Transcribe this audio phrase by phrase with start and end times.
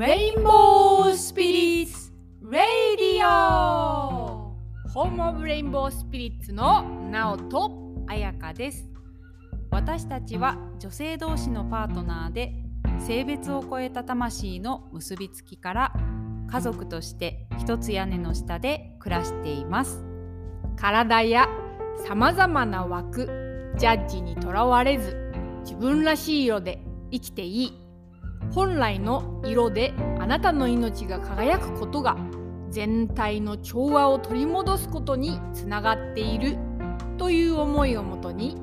[0.00, 2.10] レインボースピリッツ・
[2.50, 4.56] レイディオ
[4.88, 7.70] ホームオブレインボースピリッツのナオと
[8.06, 8.88] 彩香です。
[9.70, 12.54] 私たちは女性同士のパートナーで
[12.98, 15.92] 性別を超えた魂の結びつきから
[16.50, 20.02] 家族として一つ屋根の下で暮らしています。
[20.76, 21.46] 体や
[22.06, 25.14] さまざまな枠ジャッジにとらわれず
[25.60, 26.82] 自分らしい色で
[27.12, 27.89] 生きていい。
[28.52, 32.16] 本来の色であなたの命が輝くことが
[32.70, 36.56] 全体の調和を取り戻すことにつながっている
[37.18, 38.56] という思いをもとに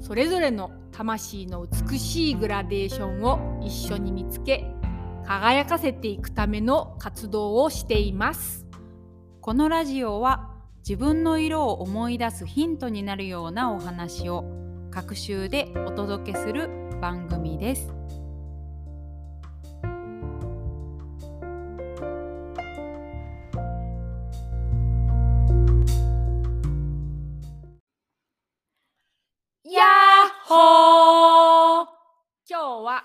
[0.00, 4.66] それぞれの魂の美しいグラデーションを一緒に見つけ
[5.24, 8.66] 輝かせていくための活動をしています
[9.40, 10.52] このラジオは
[10.86, 14.44] 自分の色を思い出すヒントになるようなお話を
[14.90, 16.68] 各週でお届けする
[17.00, 18.01] 番組です。
[32.92, 33.04] は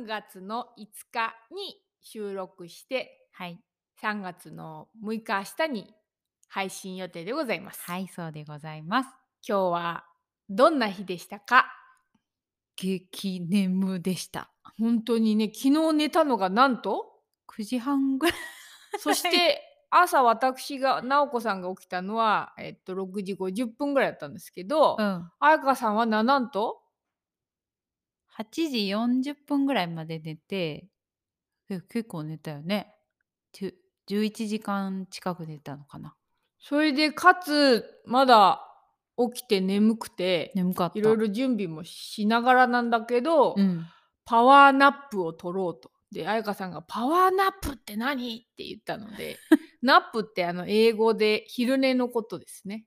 [0.00, 3.60] 3月の5日に収録して、はい、
[4.02, 5.94] 3月の6日明日に
[6.48, 7.82] 配信予定でございます。
[7.82, 9.10] はい、そうでございます。
[9.46, 10.04] 今日は
[10.48, 11.66] どんな日でしたか？
[12.76, 14.50] 激眠でした。
[14.78, 17.04] 本当にね、昨日寝たのがなんと
[17.46, 18.38] ？9時半ぐらい。
[18.98, 26.80] そして朝私が直子さんが起きたのは、えっと、6時50分ぐらいだったんですけど、うん、彩香さんはななんと？
[28.38, 30.88] 8時40分ぐらいまで寝て、
[31.68, 32.94] え結構寝たよね。
[33.54, 33.74] 10
[34.08, 36.14] 11時間近く寝たのかな。
[36.58, 38.62] それでかつまだ
[39.16, 40.98] 起きて眠くて眠かった。
[40.98, 43.84] いろいろ準備もしながらなんだけど、うん、
[44.24, 45.90] power nap を取ろうと。
[46.12, 49.38] で彩香さんが「power nap って何?」って言ったので
[49.82, 52.86] nap ってあの英語で昼寝のことですね。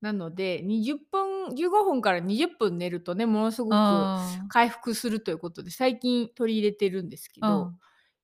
[0.00, 7.72] なので20分15分から20分寝るとねものすごくあ回復するということで最近取り入れてるんですけーど、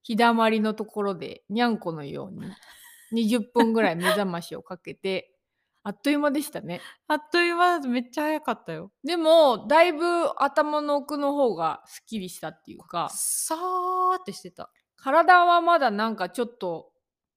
[0.02, 5.32] 日だまりのところでにゃんこのように20分ぐらい目覚ましをかけて
[5.82, 6.80] あっという間でしたね。
[7.06, 8.90] あっという間めっちゃ早かったよ。
[9.04, 10.04] でもだいぶ
[10.36, 14.70] 頭の奥の方がすっきりしたっていうかさーってしてた。
[14.96, 16.90] 体はまだなんかちょっと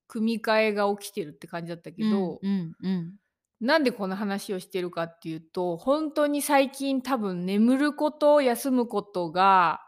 [0.08, 3.14] 組み替えが起きてるって感じだったけど、うんうんうん、
[3.60, 9.82] なんでこの話をしてるかっていうと本当に最近多分眠ること休むことが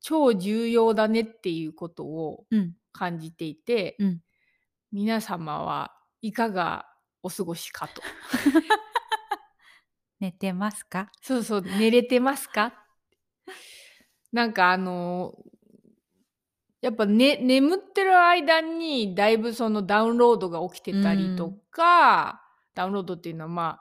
[0.00, 2.74] 超重要だねっていうことをうん。
[2.96, 4.20] 感じていて、うん。
[4.92, 5.90] 皆様は
[6.22, 6.86] いかが
[7.24, 8.00] お過ごしかと。
[10.20, 11.10] 寝てますか？
[11.20, 12.72] そうそう寝れてますか？
[14.30, 15.34] なんかあの
[16.82, 22.43] やっぱ、ね、眠ってる間にだいぶそのダウンロードが起きてたりとか、
[22.74, 23.80] ダウンロードっていうのはま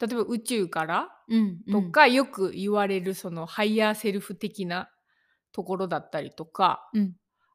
[0.00, 4.88] あ例えば宇宙からうんとか、よく言われるその higher self 的な
[5.52, 7.12] ところだったりとか、うん。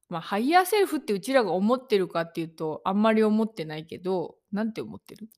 [0.10, 5.30] まあ higher self ってうちらが思ってるかっていうとあんまり思ってないけどなんて思ってる？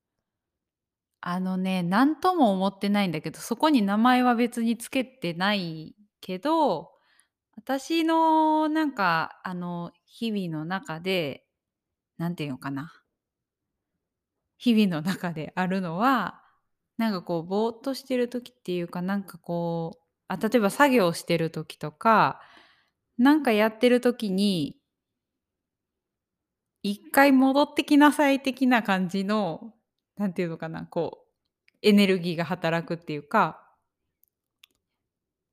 [1.21, 6.91] あのね何とも思ってないんだけどそこに名前は別につけてないけど
[7.55, 11.45] 私のなんかあの日々の中で
[12.17, 12.91] なんていうのかな
[14.57, 16.41] 日々の中であるのは
[16.97, 22.41] なんかこうぼーっとしてる時っていうかなんかこうあ例えば作業してる時とか
[23.17, 24.77] なんかやってる時に
[26.83, 29.73] 一回戻ってきなさい的な感じの
[30.17, 33.61] なんていうのかなこうエネルギーが働くっていうか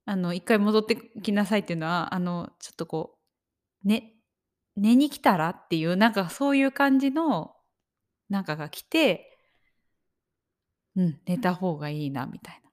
[0.05, 3.17] あの一回戻ってきなさいっていうのはあのちょっとこ
[3.83, 4.13] うね
[4.75, 7.55] 寝に来たらっていうなんかそういう感じの
[8.29, 9.37] なんかが来て
[10.95, 12.69] うん寝た方がいいなみたいな。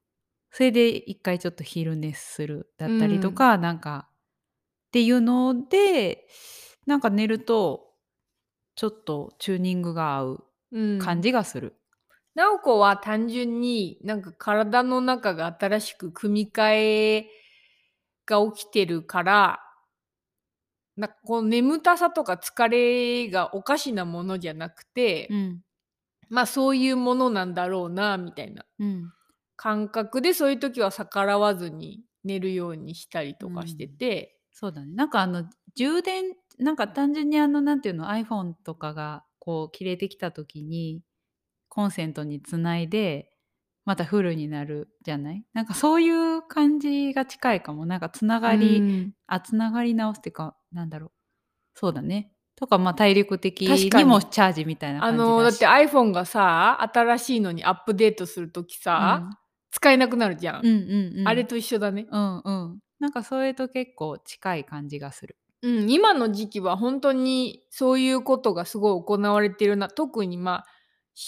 [0.50, 4.08] それで一回ちょっと昼寝するだったりとか、なんか
[4.88, 6.26] っていうので
[6.86, 7.94] なんか寝ると
[8.74, 10.98] ちょっとチューニングが合ううん。
[10.98, 11.76] 感じがする。
[12.34, 17.26] なおこは単純になんか体の中が新しく組み替え
[18.24, 19.60] が起きてるから
[21.00, 25.60] なんかこう眠たさとか疲れがおかしなものじゃなくて、うん。
[26.28, 29.12] まあそういうものなんだろうなみたいなうん。
[29.56, 34.94] 感覚でそういう時は逆らわずに寝るようにしたりとかしてて、そうだね。
[34.94, 35.44] なんかあの
[35.74, 41.02] 充電なんか単純にあのなんていうの iPhone とかがこう切れてきた時に
[41.68, 43.30] コンセントにつないで
[43.84, 45.44] またフルになるじゃない？
[45.52, 47.86] なんかそういう感じが近いかも。
[47.86, 49.12] なんかつながり、うん。
[49.26, 51.10] あつながり直すっていうかなんだろう
[51.74, 52.32] そうだね。
[52.56, 55.26] とか、ま、体力的ににもチャージみたいなあ感じだし。
[55.26, 59.40] の、だって iPhone がさ、新しいのにアップデートする時うさ、ん。
[59.70, 60.60] 使えなくなるじゃん。
[60.60, 60.70] うんう
[61.14, 61.28] んうん。
[61.28, 62.06] あれと一緒だね。
[62.10, 62.80] うんうん。
[62.98, 65.36] なんかそれと結構近い感じがする。
[65.62, 69.88] うん、今の時期はほんとにそういうことがすごい行われてるな。
[69.88, 70.64] 特に、ま、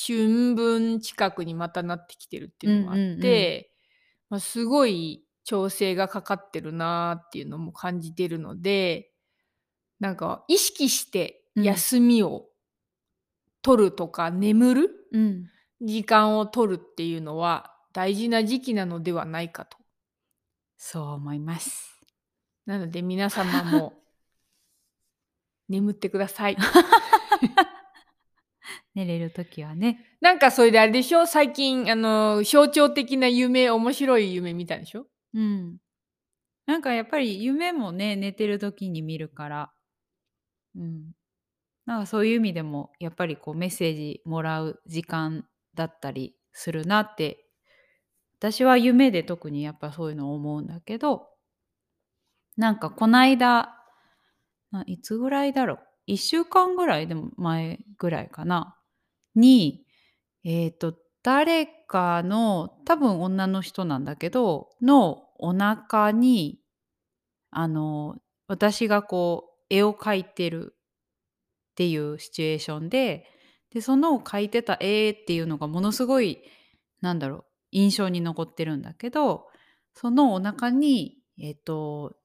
[0.06, 3.18] 春分近くにまたなってきてるっていうのもあっうんうんうん。
[3.20, 3.72] て、
[4.30, 9.11] ま、すごい調整がかかってるなっていうのも感じてるので、
[10.02, 11.62] なんか意識してうん。
[11.64, 12.48] 休みを
[13.62, 15.48] 取るとか、眠るうん。
[15.80, 19.78] 時間を取るっていうのは大事な時期なのではないかと。
[20.76, 21.96] そう思います。
[22.66, 23.92] なので皆様も
[25.68, 26.56] 眠ってください。
[28.94, 30.16] 寝れる時はね。
[30.20, 35.06] なんかそれであれでしょ、最近あの、象徴的な夢面白い夢見たんでしょ？
[35.34, 35.78] うん。
[36.66, 39.72] なんかやっぱり夢もね、寝てる時に見るから。
[40.76, 41.12] うん。
[41.86, 47.46] なんかそういう意味でも、やっぱりこうメッセージもらう時間だったりするなって、
[48.40, 51.28] 私は夢で特にやっぱそういうの思うんだけど。
[52.56, 53.76] なんかこないだ、
[54.86, 57.08] いつぐらいだろう、1週間ぐらい？
[57.08, 58.76] でも前ぐらいかな、
[59.34, 59.86] に、
[60.44, 66.60] えっと誰かの、多分女の人なんだけど、のお腹に、
[67.50, 68.16] あの、
[68.48, 70.74] 私がこう絵を描いてる
[71.72, 73.26] っていうシチュエーションで、
[73.72, 76.42] で、その描いてた絵っていうのがものすごい、
[77.00, 79.46] なんだろう、印象に残ってるんだけど、
[79.94, 82.16] そのお腹に、えっと、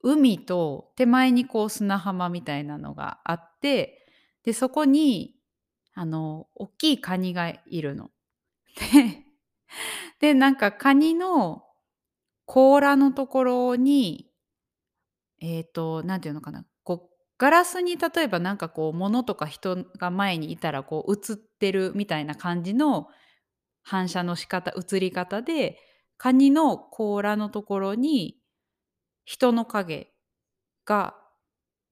[0.00, 4.06] 海と手前にこう砂浜みたいなのがあって、
[4.44, 5.34] で、そこに
[5.92, 8.10] あの、おっきいカニがいるの。
[8.94, 9.24] で、
[10.20, 11.64] で、なんかカニの
[12.44, 14.30] 甲羅のところに
[15.40, 16.64] えっと、なんていうのかな、
[17.38, 23.08] ガラスに例えばなんかこう物とか人が前にいたらこう映ってるみたいな感じの
[23.82, 25.78] 反射の仕方映り方で、
[26.16, 28.38] カニの甲羅のところに
[29.24, 30.12] 人の影
[30.84, 31.14] が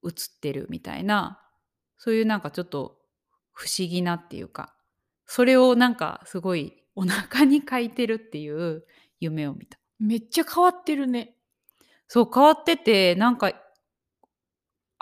[0.04, 1.40] 映ってるみたいな、
[1.98, 2.96] そういうなんかちょっと
[3.52, 4.74] 不思議なっていうか、
[5.26, 8.84] それをなんかすごいお腹に描いてるっていう
[9.20, 9.78] 夢を見た。
[9.98, 11.36] めっちゃ変わってるね。
[12.08, 13.52] そう、変わってて、なんか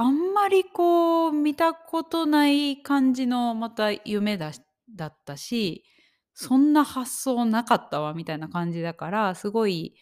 [0.02, 4.60] あんまりこう見たことない感じのまた夢だし
[4.94, 5.84] だったし、
[6.34, 9.94] そんな発想なかったわみたいな感じだから、すごい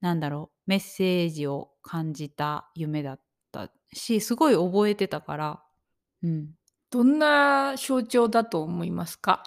[0.00, 3.20] なんだろう、メッセージを感じた夢だっ
[3.50, 5.62] たし、すごい覚えてたから、
[6.22, 6.50] うん。
[6.90, 9.42] どんな象徴だと思いますか？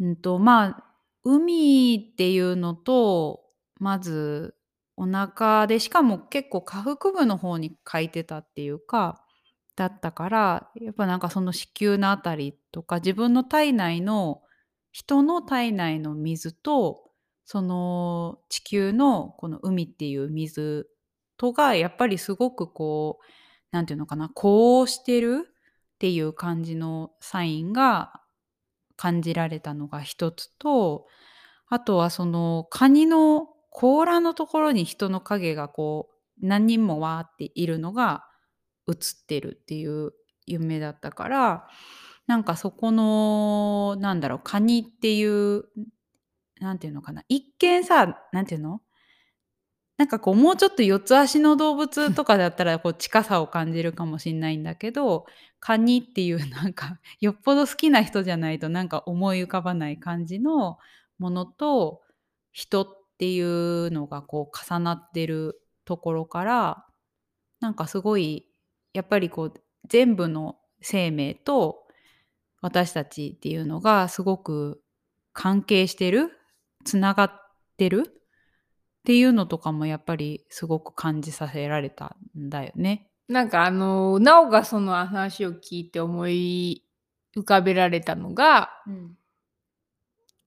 [0.00, 0.84] うんと、まあ、
[1.24, 3.40] 海っていうのと、
[3.80, 4.54] まず
[4.96, 5.66] お腹。
[5.66, 9.24] で、しかも結構下腹部の方に描いてたっていうか、
[9.76, 14.42] だったから、やっぱなんかその子宮のあたりとか、自分の体内の
[14.92, 17.10] 人の体内の水と、
[17.44, 20.88] その地球のこの海っていう水
[21.36, 23.24] とがやっぱりすごくこう、
[23.72, 28.20] なんていうのかな、呼応してるっていう感じのサインが
[28.96, 31.06] 感じられたのが一つと、
[31.68, 38.24] あとはそのカニの甲羅のところに人の影がこう何人もわーっているのが
[38.88, 40.12] 映ってるっていう
[40.46, 41.66] 夢だったから、
[42.26, 45.64] なんかそこのなんだろう、カニっていう、
[46.60, 48.80] なんていうのかな、一見さ、なんていうの、
[49.98, 55.26] なんかこうもうちょっと四つ足の動物とかだったらこう近さを感じるかもしんないんだけど、
[55.60, 60.78] カニっていうなんかよっぽど好きな人じゃないとなんか思い浮かばない感じの
[61.18, 62.02] ものと、
[62.52, 66.86] 人っていうのがこう重なってるところから、
[67.60, 68.46] なんかすごい
[68.92, 69.54] やっぱりこう
[69.88, 71.86] 全部の生命と
[72.60, 74.82] 私たちっていうのがすごく
[75.32, 76.30] 関係してる、
[76.84, 77.30] 繋がっ
[77.76, 78.12] てるっ
[79.04, 83.08] ていうのとかもやっぱりすごく感じさせられたんだよね。
[83.28, 86.84] なんかあの、なおがその話を聞いて思い
[87.36, 89.16] 浮かべられたのがうん。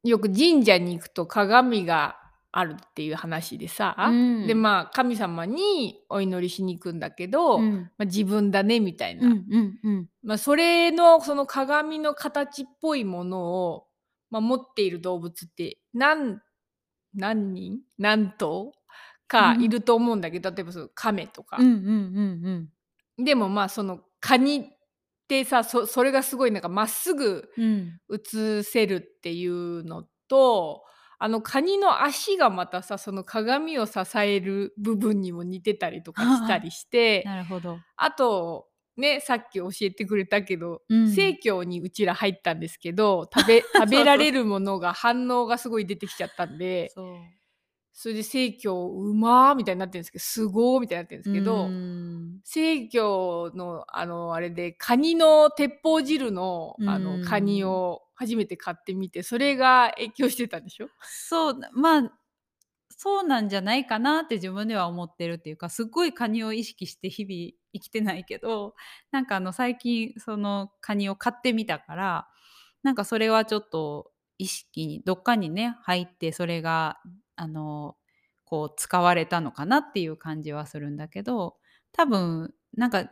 [0.05, 2.15] よく神社に行くと鏡が
[2.57, 4.47] あるっていう話でさ、うん。
[4.47, 7.91] で、まあ、神様にお祈りしに行くんだけど、うん。
[7.97, 9.27] ま、自分だねみたいな。
[9.27, 10.07] うんうんうん。
[10.23, 13.87] ま、それのその鏡の形っぽいものを、
[14.31, 16.41] ま、持っている動物ってなん
[17.15, 17.79] 何人？
[17.97, 18.71] 何頭
[19.27, 21.57] かいると思うんだけど、例えばその亀とか。
[21.59, 22.69] うんうんうん
[23.17, 23.25] うん。
[23.25, 24.63] でも、まあ、そのカニっ
[25.27, 27.99] てさ、そそれがすごいなんかまっすぐうん。
[28.13, 30.83] 映せるっていうのと、
[31.25, 37.79] あのカニの足がまたさその鏡を支える部分にも似てたりとかしたりして なるほど。
[37.95, 41.09] あとねさっき教えてくれたけど、うん。
[41.11, 46.91] 生協にうちら入ったんですけど食べ 食べられるものが反応がすごい出てきちゃったんで
[47.91, 52.39] それで生協うまーみたいになってるんですけどすごーみたいになってるんですけど、うん。
[52.43, 57.21] 生協のあのあれでカニの鉄砲汁のあうん。
[57.21, 60.87] のカニを初めて買ってみてそれが影響してたんでしょ？
[61.03, 62.11] そう、まあ、
[62.97, 68.75] そうなんじゃないかなって自分では思ってるっていうか、すっごいカニを意識して日々生きてないけど、
[69.11, 72.27] なんかあの最近そのカニを買ってみたから、
[72.83, 76.99] なんかそれはちょっと意識にどっかにね、入ってそれが
[77.35, 77.97] あの、
[78.45, 81.57] こう使われたのかなっていう感じはするんだけど、
[81.91, 83.09] 多分なんか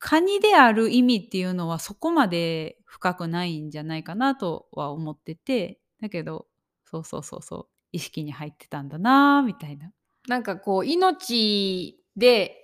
[0.00, 6.46] カニである意味っていうのはそこまで深くないんじゃないかなとは思ってて、だけど、
[6.86, 9.92] そうそうそうそう、意識に入ってたんだなみたいな。
[10.26, 12.56] なんかこう命で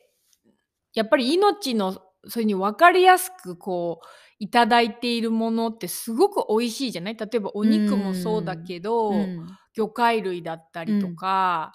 [0.94, 4.06] やっぱり命のそれに分かりやすくこう
[4.38, 7.16] いただいているものってすごく美味しいじゃない？
[7.16, 9.46] 例えばお肉もそうだけど、うん。
[9.74, 11.72] 魚介類だったりとか、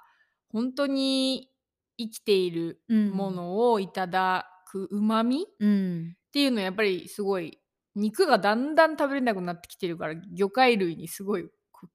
[0.50, 1.50] 本当に
[1.98, 3.12] 生きているうん。
[3.12, 5.42] ものをいただくうまみ？
[5.42, 6.16] っうん。
[6.32, 7.60] ていうのはやっぱりすごい
[7.94, 11.88] 肉がだんだん食べれなくなってきてるから魚介類にすごいこ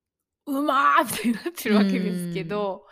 [0.46, 2.84] ううまーみたいになってるわけですけど、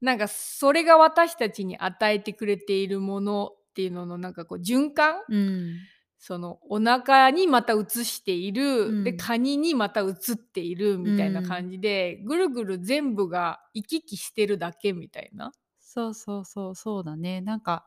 [0.00, 5.22] なんかそれが私たちに与えてくれているものっていうののなんかこう循環？
[5.28, 5.76] うん。
[6.18, 9.04] そのお腹にまた移している、うん。
[9.04, 15.52] でカニにまた移っているみたいな感じで、ぐるぐる全部が行き来してるだけみたいな。
[15.80, 17.40] そうそうそうそうだね。
[17.42, 17.86] なんか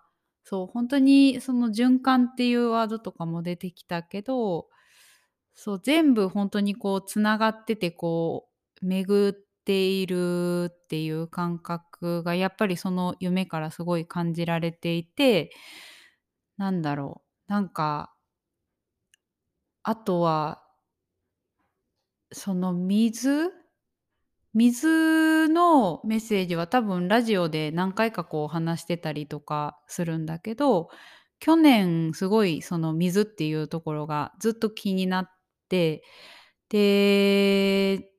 [0.49, 4.69] そう本当にその循環っていうワードとかも出てきたけど、
[5.55, 8.47] そう全部本当にこうつながっててこ
[8.81, 9.33] う巡っ
[9.65, 15.51] ているっていう感覚がやっぱりその夢からすごい感じられていて、
[16.57, 18.13] なんだろう、なんか
[19.83, 20.61] あとは
[22.31, 23.51] その水
[24.57, 30.89] 水のメッセージは多分ラジオで何回かこう話してたりとかするんだけど、
[31.39, 35.31] 去年すごいその水っていうところがずっと気になっ
[35.69, 36.03] て、
[36.69, 38.11] で、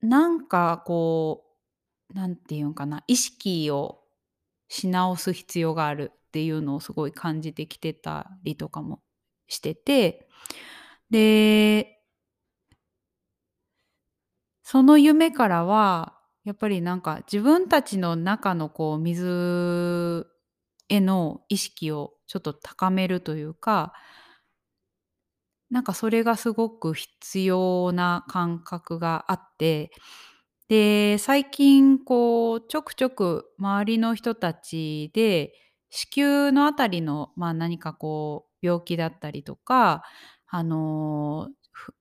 [0.00, 1.44] なんかこ
[2.10, 4.00] う、なんていうんかな、意識を
[4.68, 9.02] し直す必要があるっていうのをすごい感じてきてたりとかも
[9.46, 10.26] してて、
[11.10, 12.01] で、
[14.72, 16.14] その夢からは、
[16.44, 20.26] やっぱりなんか自分たちの中のこう水
[20.88, 23.92] への意識をちょっと高めるというか、
[25.68, 29.90] なんかそれがすごく必要な感覚があって、
[30.68, 35.52] で、最近こうちょくちょく周りの人たちで、
[35.90, 40.02] 子宮のあたりの、まあ、何かこう病気だったりとか、
[40.48, 41.50] あの、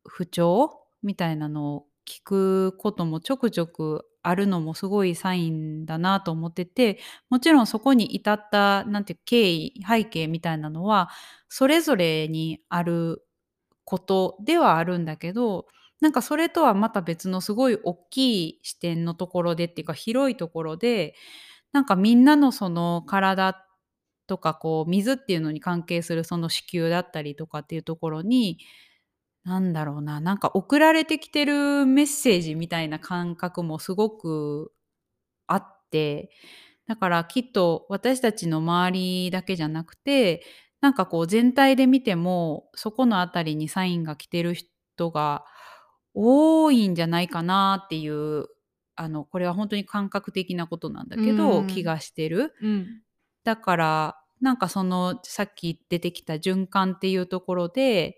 [0.05, 6.99] 不調みたいなのを聞くこともちょくちょくあるのもすごいサインだなと思ってて、
[7.29, 11.09] もちろんそこに至ったなんていう経緯、背景みたいなのは、
[11.49, 13.23] それぞれにある
[13.85, 15.67] ことではあるんだけど、
[16.01, 21.15] なんかそれとはまた別のすごい大きい視点のところでっていうか広いところで、
[21.73, 23.65] なんかみんなのその体
[24.27, 28.59] とかこう水っていうのに関係するその子宮だったりとかっていうところに、
[29.43, 34.71] なんだろうな、なんか送られてきてるメッセージみたいな感覚もすごく
[35.47, 36.31] あって、
[36.87, 40.43] だからきっと私たちの周りだけじゃなくて、
[40.81, 45.45] なんかこう全体で見ても、そこのあたりにサインが来てる人が
[46.13, 48.47] 多いんじゃないかなっていう、
[48.95, 52.53] あの、これは本当に感覚的なことなんだけうど、ん気がしてる。
[52.61, 53.03] うん。
[53.43, 58.17] だから、なんかそのさっき出てきた循環っていうところで、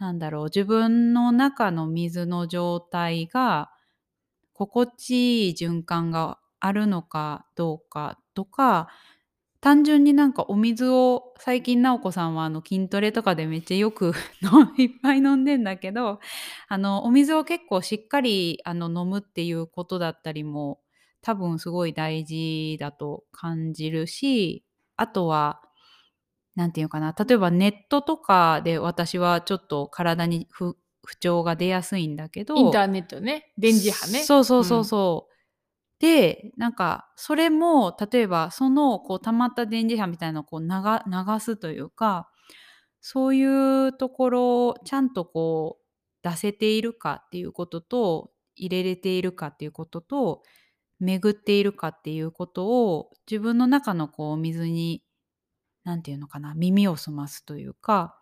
[0.00, 3.70] なんだろう、自分の中の水の状態が
[4.54, 8.88] 心地いい循環があるのかどうかとか、
[9.60, 14.14] 単純になんかお水を最近直子さんはあの筋トレとかでめっちゃよく
[14.78, 16.20] いっぱい飲んでんだけど、
[16.68, 20.80] あのお水を結構しっかりあの飲むっていうことだったりも
[21.22, 24.64] 多分すごい大事だと感じるし、
[24.96, 25.62] あとは、
[26.60, 34.22] なんていうかな、例えばネットとかで私はちょっと体に不不調が出やすいんだけど、インターネットね電磁波ね。
[34.24, 35.32] そうそうそうそう。
[35.98, 42.28] で、なんかそれも例えばそのこう溜まった電磁波みたいなのをこう流流すというか、
[43.00, 50.42] そういうところをちゃんとこう出せているかっていうことと、入れれているかっていうことと
[50.98, 55.02] 巡っているかっていうことを自分の中のこう水に
[55.84, 58.16] 何て言うのかな耳を澄ますというか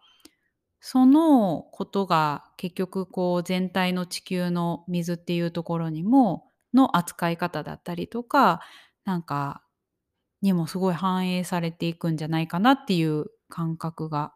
[0.81, 8.61] そのことが結局こう全体の地球の水っていうところにもの扱い方だったりとか
[9.05, 9.63] なんか
[10.43, 14.33] にもすごい反映されていくんじゃないかなっていう感覚が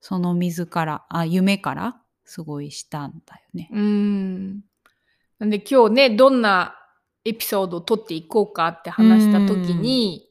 [0.00, 3.70] その水からあ夢からすごいしたんだよね。
[3.72, 4.60] うーん。
[5.38, 6.76] なんで今日ね、どんな
[7.24, 10.28] エピソードを撮っていこうかって話した時に、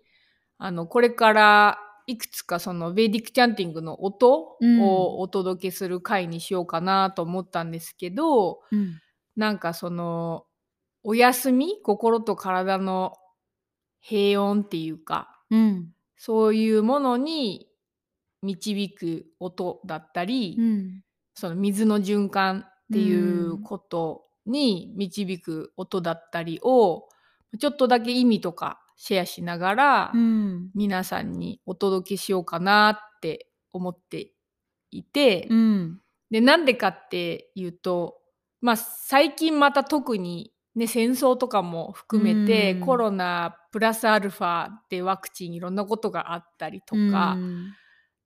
[0.58, 4.82] あの、これからいくつかそのベーディックチャンティングの音うん。
[4.82, 9.00] をお届けする回にしようかなと思ったんですけど、うん。
[9.36, 10.46] なんかその、
[11.04, 13.14] お休み心と体の
[14.00, 15.92] 平穏っていうか、うん。
[16.18, 17.68] そういうものに
[18.42, 21.02] 導く音だったり、うん。
[21.34, 27.10] その水の循環っていううんことに導く音だったりを
[27.60, 30.70] ちょっとだけ意味とかシェアしながら、うん。
[30.74, 34.32] 皆さんにお届けしようかなって思って
[34.92, 36.00] いて、うん。
[36.32, 38.18] でなんでかっていうと
[38.62, 42.80] まあ最近また特にね戦争とかも含めて、うん。
[42.82, 47.74] コロナプラスアルファでワクチンいろんなことがあったりとか、うん。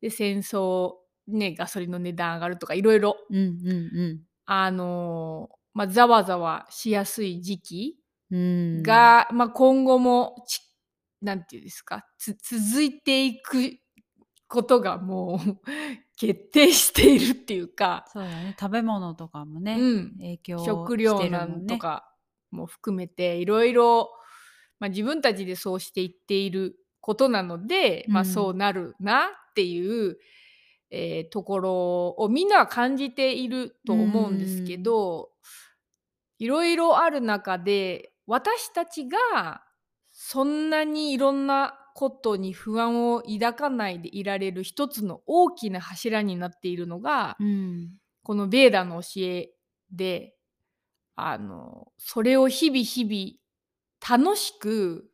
[0.02, 0.94] で戦争
[1.28, 3.18] ねガソリンの値段上がるとかいろいろ
[4.46, 7.96] あのまあざわざわしやすい時期
[8.31, 8.83] うん。
[8.83, 10.62] が、まあ、今後もち
[11.21, 13.77] なんていうんですかつ続いていく
[14.48, 15.59] ことがもう
[16.17, 18.55] 決定しているっていうか、そうだね。
[18.59, 21.63] 食べ物とかもね、うん、影響食して料なるもんね。
[21.65, 22.13] んとか
[22.51, 24.12] も含めていろいろ、
[24.79, 28.27] まあ、自分たちでそうしていっていることなので、まあ、うん。
[28.27, 30.17] そうなるなっていう、
[30.89, 35.31] えーところをみんなは感じていると思うんですけど、
[36.39, 39.63] いろいろある中で私たちが
[40.12, 47.89] そんなにいろんなことに不安を抱かないでいられる一つの大きな柱になっているのが、うん。
[48.24, 49.50] このベーダの教え
[49.92, 50.35] で
[51.15, 55.09] あのそれを日々日々楽しく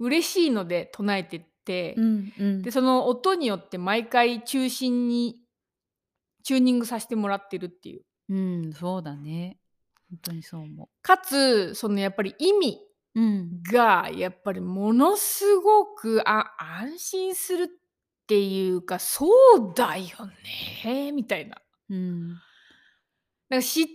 [0.00, 2.62] 嬉しいので唱えてって、うんうん。
[2.62, 5.36] でその音によって毎回中心に
[6.42, 8.02] チューニングさせてもらってるっていう。
[8.28, 9.59] うんそうだね
[10.10, 12.78] 本当にそう思かつそのやっぱり意味
[13.72, 17.66] がやっぱりものすごくあ安心するっ
[18.26, 20.06] ていうかそうだよ
[20.84, 21.56] ねみたいな。
[21.88, 22.28] うん。
[23.48, 23.86] なんか知っ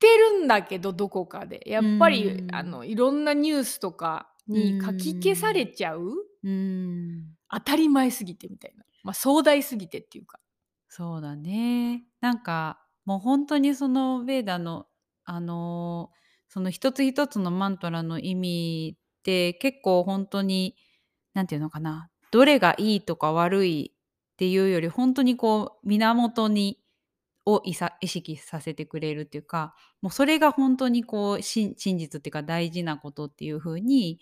[0.00, 1.60] てるんだけどどこかで。
[1.66, 2.54] やっぱり、うん。
[2.54, 6.08] あのいろんなニュースとかに書き消されちゃう、
[6.42, 7.34] うん。
[7.50, 10.40] 当たり前すぎてみたいな、まあ、壮大すぎてっていうか。
[10.88, 12.04] そうだね。
[12.22, 14.86] なんかもう本当にそのベーダの
[15.32, 16.10] あの
[16.48, 20.76] その一つ一つのマントラの意味って結構本当に
[21.32, 26.78] 何て言うのかなどれがいいとか悪いっていうより本当にこう源に
[27.46, 27.74] を意
[28.06, 34.20] 識させてくれるっていうかもうそれが本当にこう真真実っていうか大事なことっていう風に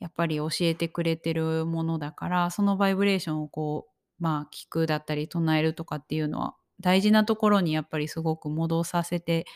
[0.00, 9.46] やっぱり教えてくれてるものだからそのバイブレーションをこうまあ聞くだったり唱えるとかっていうのは大事なところにやっぱりすごく戻させて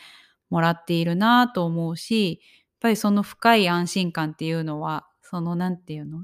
[0.51, 6.19] もらっているなと思うしやっぱりその深い安心感っていうのはそのなんていうの？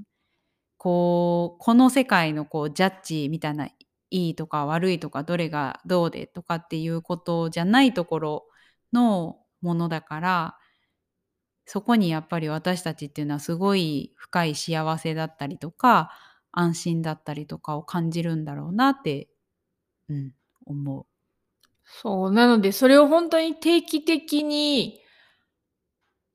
[0.77, 3.73] こうこの世界のこうジャッジみたいない
[4.11, 8.45] いとか悪いとかどれがどうでとかっていうことじゃないところ
[8.93, 10.57] のものだから
[11.65, 16.11] そこにやっぱり私たちっていうのはすごい深い幸せだったりとか
[16.51, 19.27] 安心だったりとかを感じるんだろうなって、
[20.09, 20.31] うん、
[20.65, 21.05] 思う。
[22.02, 22.32] そう。
[22.32, 25.00] なのでそれを本当に定期的に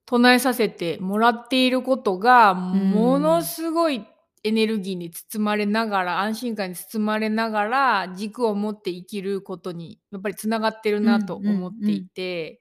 [0.07, 4.05] 唱えさせてもらっていることがものすごい
[4.45, 12.61] エネルギーに包まれながら安心感に包まれながら軸を持って生きることにやっぱりつながってるなと思っていて、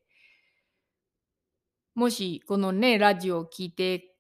[1.96, 4.14] もしこのねラジオを聞いて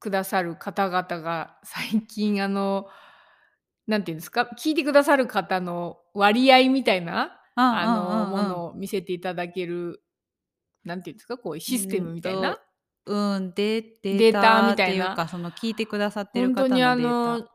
[0.00, 2.86] くださる方々が最近あの
[3.86, 4.48] なんていうんですか？
[4.58, 10.02] 聞いてくださる方の割合みたいなあのものを見せていただける
[10.84, 12.58] なんていうんですかこういうシステムみたいな？
[13.06, 17.52] うん、でデデータータみたいなかその聞いてくださってる方の本当にあデーのタ。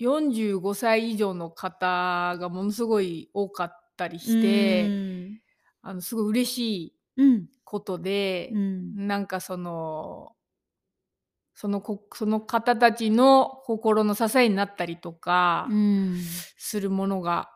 [0.00, 5.40] 45歳以上の方がものすごい多かったりして、うん
[5.82, 9.06] あのすごい嬉しいうんことでう、ん。
[9.08, 10.32] なんかその
[11.54, 16.16] そのこその方たちの心の支えになったりとかうん。
[16.56, 17.50] するものが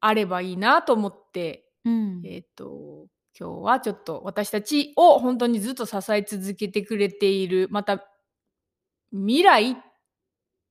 [0.00, 2.22] あればいいなと思って、うん。
[2.24, 3.06] えっ、と
[3.38, 8.04] 今日はちょっと私たちを本当にずっと支え続けてくれているまた
[9.12, 9.76] 未来っ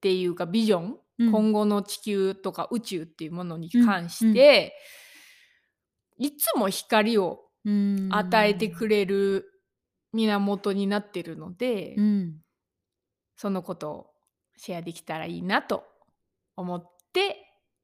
[0.01, 1.31] ていうかビジョン、うん。
[1.31, 4.75] 今後の地球とか宇宙っていうものにうん関して、
[6.17, 9.45] いつも光をうん与えてくれる
[10.13, 12.35] 源になってるので、うん。
[13.35, 14.07] そのことを
[14.57, 15.83] シェアできたらいいなと
[16.55, 17.37] 思って、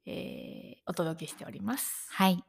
[0.05, 2.07] えーお届けしております。
[2.11, 2.43] はい。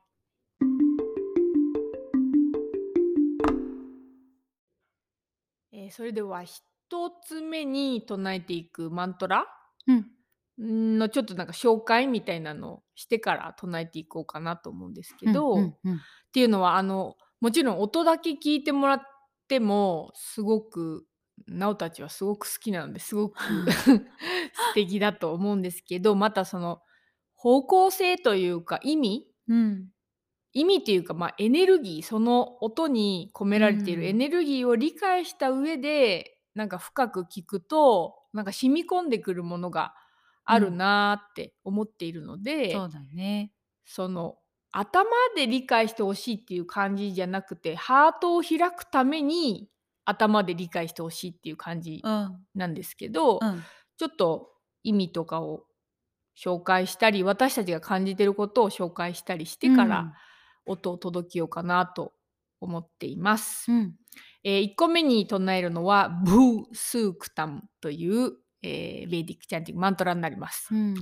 [5.73, 6.63] えーそれでは一
[7.27, 9.47] つ目に唱えていくマントラ
[9.87, 10.07] うん。
[10.99, 16.01] のちょっとなんか紹介みたいなのをしてから唱えていこうかなと思うんですけど、うんっうん。
[16.33, 19.01] ていうのはあのもちろん音だけ聞いてもらっ
[19.49, 21.05] てもすごく
[21.49, 23.37] なおたちはすごく好きなのですごく
[23.73, 24.01] 素
[24.75, 26.81] 敵だと思うんですけどまたその
[27.45, 29.27] 方向性というか意味？
[29.49, 29.89] うん。
[30.55, 34.09] 意味っていうか、まあ、エネルギーその音に込められているうん。
[34.09, 39.95] エネルギーを理解した上で、なんか深く聞くとなんか染み込んでくるものが
[40.47, 43.53] あるなーって思っているので、そうだね。
[43.85, 44.39] その
[44.73, 45.05] 頭
[45.37, 49.69] で理解してほしいっていう感じじゃなくてハートを開くために
[50.07, 52.39] 頭で理解してほしいっていう感じうん。
[52.55, 53.63] なんですけど、うん。
[53.99, 54.51] ちょっと
[54.83, 55.65] 意味とかを
[56.37, 60.13] 紹介したり私たちが感じてることを紹介したりしてから、
[60.67, 62.13] 音を届けようかなと
[62.61, 63.71] 思っています。
[63.71, 63.95] うん
[64.47, 70.69] え1個目に唱えるのはブースークタムという、えーベーディックチャンティングマントラになります。
[70.75, 70.95] うん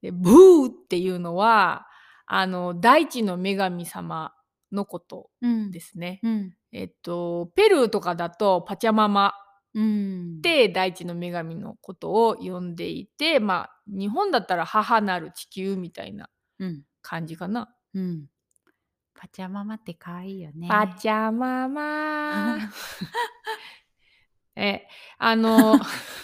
[0.00, 1.86] でブーっていうのは
[2.26, 4.34] あの大地の女神様
[4.72, 6.20] のことうんですね。
[6.22, 9.41] うんえっとペルーとかだとパチャママうん
[9.74, 16.82] って大地の女神のことを呼んでいてまあ日本だったら母なる地球みたいなうん。
[17.02, 17.74] 感じかな。
[17.94, 18.26] うん。
[19.14, 20.68] パチャママって可愛いよね。
[20.68, 22.58] パチャママ。
[24.56, 24.86] え
[25.18, 25.78] あの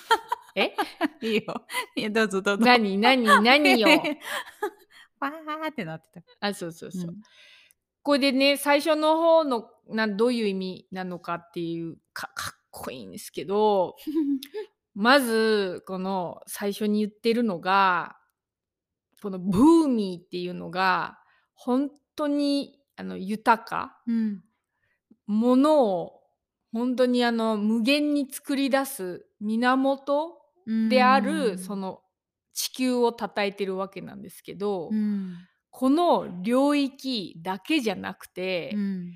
[0.55, 0.75] え？
[1.23, 1.67] いいよ。
[1.97, 2.65] いやどうぞどうぞ。
[2.65, 2.99] 何？
[2.99, 3.25] 何？
[3.43, 3.89] 何よ
[5.21, 6.47] わーってなってた。
[6.47, 7.23] あそうそうそう、うん。
[8.03, 12.31] これでね最初の方のなどういう意味なのかっていうか
[12.71, 13.97] こいいんですけど
[14.95, 18.17] まずこの最初に言ってるのが
[19.23, 21.19] このブーミーっていうのが
[21.55, 24.01] 本当にあの豊か。
[24.07, 24.43] うん。
[25.27, 26.23] ものを
[26.73, 30.33] 本当にあの無限に作り出す源
[30.89, 32.01] であるその
[32.55, 35.37] 地球を称えてるわけなんですけど、うん。
[35.71, 39.13] この領域だけじゃなくて、うん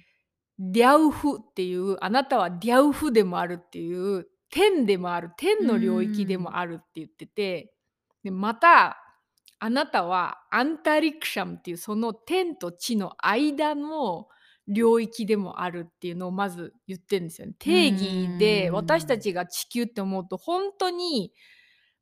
[0.64, 7.72] デャウフっていうあなたはデャウフでもあるっていう天でもある天の領域でもあるって言ってて、
[8.22, 8.98] でまた
[9.58, 14.28] あなたはアンタリクシャムっていうその天と地の間の
[14.68, 17.54] 領域でもあるっていうのをまず言ってるんですよね。
[17.58, 21.32] 定義でうん私たちが地球って思うと本当に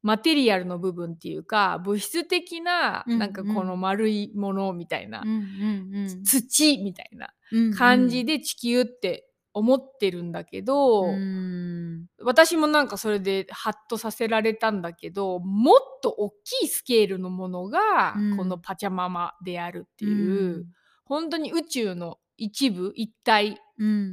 [0.02, 6.24] マテリアルの部分っていうか物質的なうんなんかこの丸いものみたいな、うんうんうん。
[6.24, 12.06] 土みたいなうん感じで地球って思ってるんだけど、うん。
[12.22, 18.36] 私もなんかそれでハッとさせられたんだけどもっと大きいスケールのものがうん。
[18.36, 20.66] このパチャママであるっていう、
[21.04, 23.56] 本当に宇宙の一部一体うん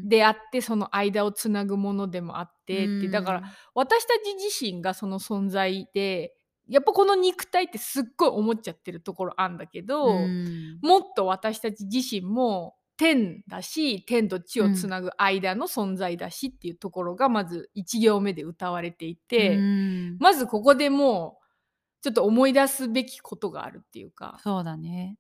[0.08, 6.34] であってその間をつなぐものでもあってって、だから私たち自身がその存在で
[6.68, 10.80] やっぱこの肉体ってすっごい思っちゃってるところあんだけど、うん。
[10.82, 20.18] もっと私たち自身も天だし天と地をつなぐ間の存在だしっていうところがまず1行目で歌われていて、うん。
[20.20, 25.18] まずここでもうちょっと思い出すべきことがあるっていうかそうだね。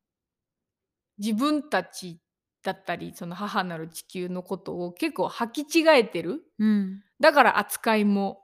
[1.18, 2.20] 自分たち
[2.68, 6.44] だったりその母なる地球のことを結構履き違えてる。
[6.60, 7.02] うん。
[7.22, 8.44] だから扱いも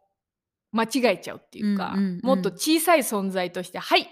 [0.72, 2.20] 間違えちゃうっていうか、うんうんうん。
[2.24, 4.08] もっと小さい存在としてはい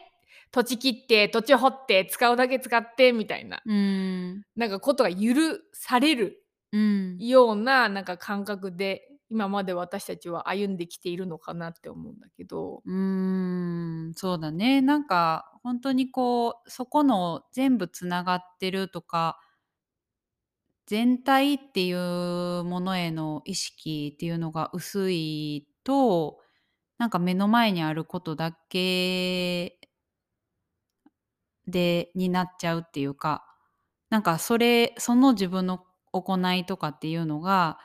[0.51, 3.61] 土地切って土地掘って使うだけ使ってみたいな。
[3.65, 4.43] うん。
[4.57, 5.33] なんかことが許
[5.73, 6.43] される
[6.73, 7.17] うん。
[7.19, 12.81] ようななんか感覚で今まで私たちは歩んできているのかなって思うんだけど。
[12.85, 14.13] うーん。
[14.15, 14.81] そうだね。
[14.81, 19.39] なんか本当にこうそこの全部つながってるとか
[20.85, 26.39] 全体っていうものへの意識っていうのが薄いと
[26.97, 29.79] なんか目の前にあることだけ
[31.67, 33.45] でになっちゃうっていうか
[34.09, 37.79] なんかそれその自分の行いとかっていうのが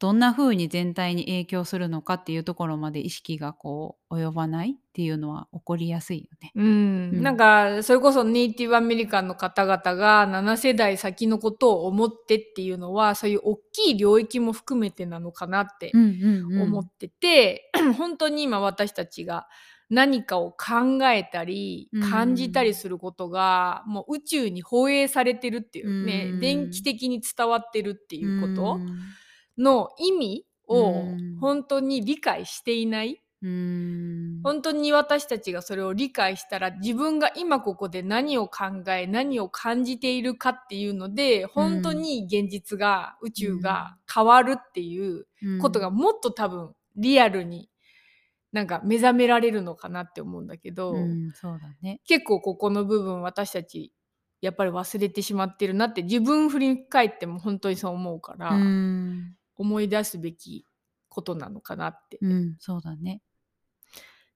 [0.00, 6.52] どんな風に全体に影響するのかっていうところまで意識がこう及ばないっていうのは起こりやすいよね。
[6.54, 6.68] うん、う
[7.16, 7.22] ん。
[7.22, 16.04] なんかそれこそネイティブアメリカンの方々が7世代先のことを思ってっていうのはそういう大きい領域も含めてなのかなってうんう
[16.48, 16.62] んうん。
[16.62, 19.48] 思ってて、 本当に今私たちが
[19.90, 22.08] 何かを考えたりうん。
[22.08, 26.40] 感じたりすることが、もう宇宙に放映されてるっていうね、うん。
[26.40, 28.74] 電気的に伝わってるっていうこと。
[28.76, 28.86] うん
[29.58, 31.38] の意味をうん。
[31.40, 33.20] 本当に理解していない。
[33.42, 34.40] うん。
[34.42, 45.26] 本当に私たちがそれを理解したら自分が今ここで何を考え何を感じているかっていうので本当に現実が宇宙が変わるっていう
[45.60, 47.70] ことがもっと多分リアルに
[48.50, 52.00] なんか目覚められるのかなって思うんだけど、うんそうだね。
[52.06, 53.92] 結構ここの部分私たち
[54.40, 60.64] やっぱり忘れてしまってるなって自分振り返っても本当にそう思うから、うん思い出すべき
[61.08, 62.18] ことなのかなって。
[62.22, 63.22] うんそうだね。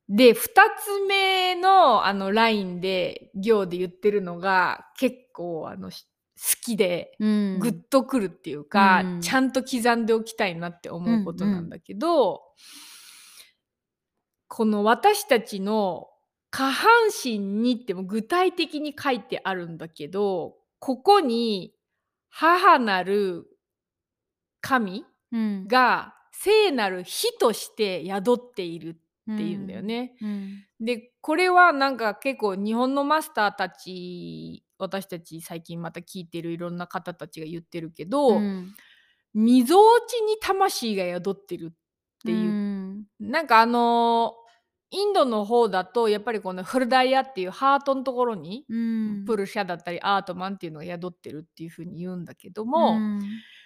[0.08, 6.06] で2つ目のあのラインで行で言ってるのが結構あのし
[6.36, 12.42] 好きでうんグッとくるっていうか、うんちゃんと刻んでおきたいなって思うことなんだけど、
[14.48, 16.08] この私たちの
[16.50, 16.90] 下半
[17.24, 21.74] 身にっても具体的に書いてあるんだけどここに
[22.28, 23.46] 母なる
[24.60, 25.11] 神うん
[25.66, 28.96] が聖なる火として宿っている
[29.30, 29.82] っていうんだよ。
[29.82, 30.14] ね。
[30.20, 30.64] うん。
[30.80, 38.74] でこれはなんか結構日本のマスターたち私たち最近また聞いてるいろんな方たちが言ってるけど、うん。
[39.34, 41.74] みぞおちに魂が宿ってるっ
[42.24, 43.04] ていう、うん。
[43.20, 44.42] なんかあのー
[44.94, 49.24] インドの方だとやっぱりこのフルダイヤっていうハートのところに、うん。
[49.24, 53.22] プルシャだったりアートマンっていうのが宿ってるっていうふうに言うんだけども、うん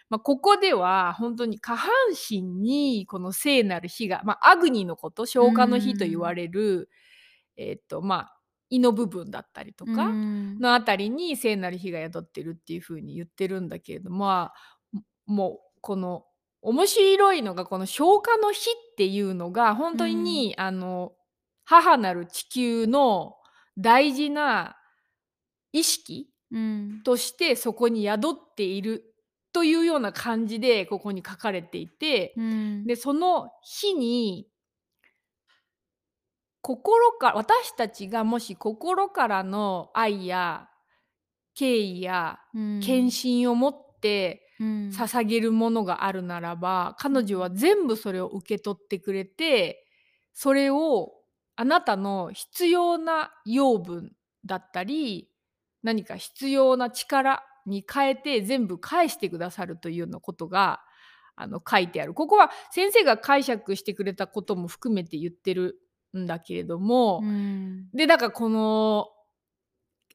[0.08, 1.90] まあ、ここでは本当に下半
[2.30, 6.88] 身にこの聖なる火が、まあ、アグニのこと消化の火と言われる、
[7.56, 8.36] えーっとまあ
[8.70, 10.58] 胃の部分だったりとかうん。
[10.58, 16.24] のあたりに聖なる火が宿ってるっていうふうに言ってるんだけれども、まあ、もうこの
[16.62, 21.12] 面白いのがこの消化の火っていうのが本当に、あの
[21.64, 23.36] 母なる地球の
[23.78, 24.76] 大事な
[25.72, 27.02] 意識うん。
[27.04, 29.04] としてそこに宿っている
[29.56, 32.84] というような感じでここに書かれていて、うん。
[32.84, 34.46] でその日に
[36.60, 40.68] 心から私たちがもし心からの愛や
[41.54, 42.80] 敬意やうん。
[42.80, 44.88] 献身を持ってうん。
[44.90, 49.86] 捧げるものがあるならば彼女は全部それを受け取ってくれて
[50.34, 51.14] それを
[51.56, 54.12] あなたの必要な養分
[54.44, 55.30] だったり
[55.82, 60.80] 何か必要な力に変えて全部返してくださるというようなことが
[61.34, 62.14] あの書いてある。
[62.14, 65.78] ここは先生が解釈してくれたことも含めて言ってる
[66.16, 67.90] んだけれども、うん。
[67.92, 69.08] でだからこの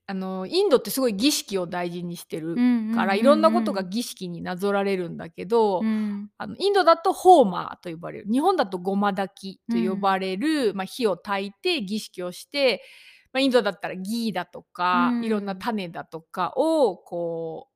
[0.07, 2.55] あのインドってすごい儀式を大事にしてる
[2.95, 6.29] から、いろんなことが儀式になぞられるんだけど、うん。
[6.37, 8.25] あのインドだとホーマーと呼ばれる。
[8.29, 12.81] 日本だとごま炊きと呼ばれる、まあ、火を焚いて儀式をして、
[13.33, 15.23] まあ、インドだったらギーだとか、うん。
[15.23, 17.71] いろんな種だとかをこう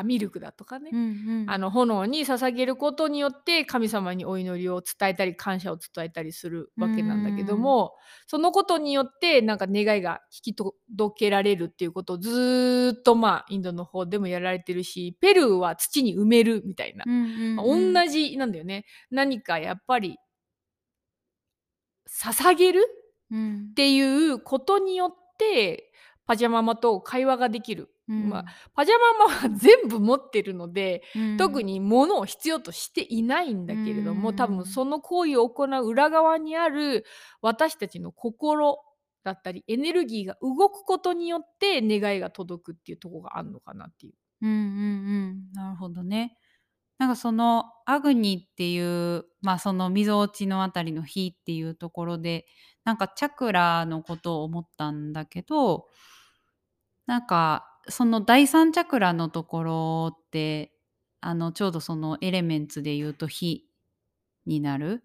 [0.00, 1.50] あミルクだとかね、うんうん。
[1.50, 7.94] あの炎に捧げることによって神様にお祈りを伝えたり感謝を伝えたりするわけなんだけども、
[8.28, 18.84] そのことによってなんか願いが引き届けられるっていうことをずーっとまあインドの方でもやられてるしペルーは土に埋めるみたいな、まあうん同じなんだよね。
[19.10, 20.16] 何かやっぱり
[22.08, 22.86] 捧げるうん
[23.30, 25.92] っていうことによって
[26.26, 28.28] パジャママと会話ができる、うん。
[28.28, 31.36] まあ、パジャママは全部持ってるのでうん。
[31.36, 34.36] 特に物を必要としていないんだけれども、うん。
[34.36, 37.04] 多分その行為を行う裏側にある
[37.40, 38.78] 私たちの心
[39.24, 44.14] だったりエネルギーが動くことによって願いが届くっていうところがあるのかなっていう。
[44.42, 45.52] うんうんうん。
[45.52, 46.36] なるほどね。
[46.98, 52.46] なんかそのアグニっていうまあそのみぞおちのあたりの火っていうところで
[52.88, 55.88] なんかチャクラのことを思ったんだけど
[57.04, 60.72] なんかその第三チャクラのところって
[61.20, 63.66] あのちょうどそのエレメンツで言うと火
[64.46, 65.04] になる。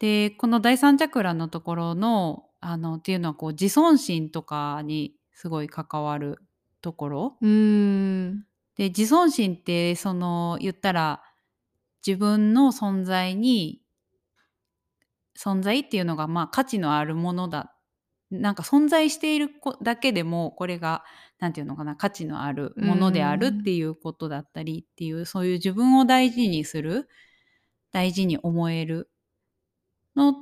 [0.00, 6.40] でこの第三チャクラのところのあのっていうのはこう自尊心とかにすごい関わる
[6.82, 7.36] ところ。
[7.40, 8.44] うーん
[8.76, 11.22] で自尊心ってその言ったら
[12.06, 13.80] 自分の存在に
[15.38, 17.70] 存在っていうのがまあ価値のあるものだ。
[18.30, 21.04] なんか存在しているこだけでもこれが
[21.38, 27.08] なんていうのかな価値のあるものであるっていうことだったりっていうそういう自分を大事にする
[27.92, 29.10] 大事に思える
[30.16, 30.34] のっ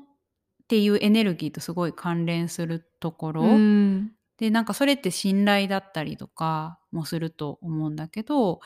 [0.68, 4.12] ていうエネルギーとすごい関連するところ、うん。
[4.38, 8.61] でなんかそれって信頼だったりとかもすると思うんだけど本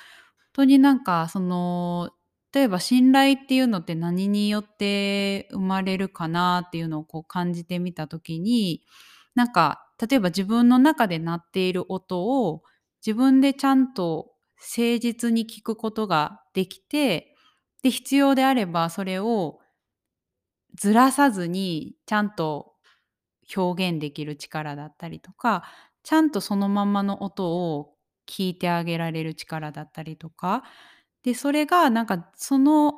[0.52, 2.10] 当になんかその
[2.56, 8.82] 例えば信頼っていうのって何によって生まれるかなっていうのをこう感じてみた時に
[9.34, 12.62] なんか例えば自分の中で鳴っている音を
[13.04, 17.34] 自分でちゃんと誠実に聞くことができて
[17.82, 19.58] で必要であればそれを
[20.76, 22.72] ずらさずにちゃんと
[23.54, 25.64] 表現できる力だったりとか
[26.04, 27.92] ちゃんとそのままの音を
[28.26, 30.64] 聞いてあげられる力だったりとか
[31.26, 32.94] でそれがなんかその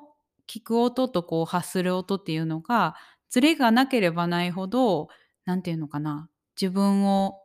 [0.46, 2.94] 聞く音とこう発する音っていうのが
[3.30, 5.08] ズレがなければないほど
[5.46, 6.28] 何て言うのかな
[6.60, 7.40] 自分を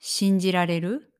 [0.00, 1.12] 信じられる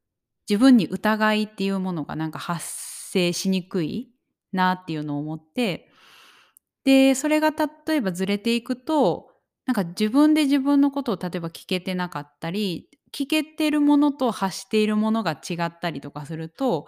[0.51, 4.11] 自分に疑いっていうものがなんか発生しにくい
[4.51, 5.89] なっていうのを思って
[6.83, 9.31] でそれが例えばずれていくと
[9.65, 16.87] なんか自分で自分のことを例えば聞けてなかったり聞けてるものと発しているものが違ったりとかすると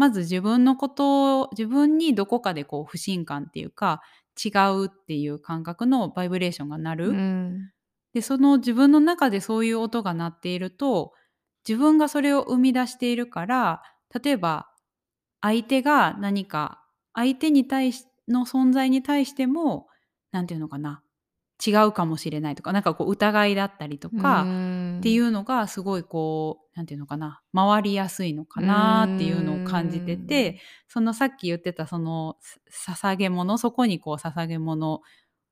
[0.00, 4.00] まず自分のことを自分にどこかでこう不信感っていうか
[4.42, 7.08] 違うっていう感覚のバイブレーションが鳴る。
[7.10, 7.70] うん
[8.14, 11.12] でその自分の中でそういう音が鳴っていると
[11.68, 13.82] 自分がそれを生み出しているから
[14.24, 14.70] 例えば
[15.42, 16.82] 相手が何か
[17.14, 19.86] 相手に対しの存在に対しても
[20.32, 21.04] 何て言うのかな
[21.64, 32.36] 違うかもしれないとかなんかこう疑いだったりとかっていううのがすごいこう何て言うのかな回りやすいのかなっていうのを感じててそのさっき言ってたその
[32.68, 35.02] さ捧げ物そこにこう捧げ物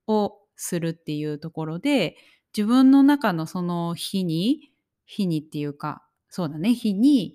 [0.07, 2.17] をするっていうところで
[2.57, 4.73] 自分の中のその日に
[5.05, 7.35] 日にっていうかそうだね日に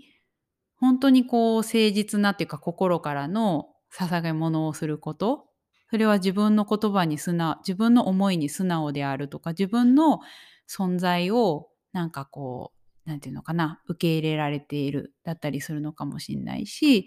[0.80, 5.46] 本当にこう誠実なっていうか心からの捧げ物をすること
[5.94, 10.22] それは自分の言葉に素直自分の思いに素直であるとか自分の
[10.68, 12.72] 存在をなんかこ
[13.06, 17.06] うなんていうのかな受け入れられているだったりするのかもしれないし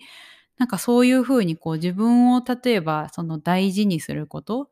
[0.57, 4.71] なんかそういうふうにこう自分を例えばその大事にすること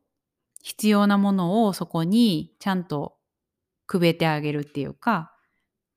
[0.62, 3.16] 必要なものをそこにちゃんと
[3.88, 5.35] くべてあげるっていうか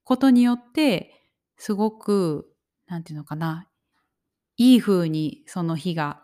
[0.03, 1.23] ことによって
[1.55, 2.49] すごく
[2.87, 3.67] なんていうのかな
[4.57, 6.23] いい風にその火が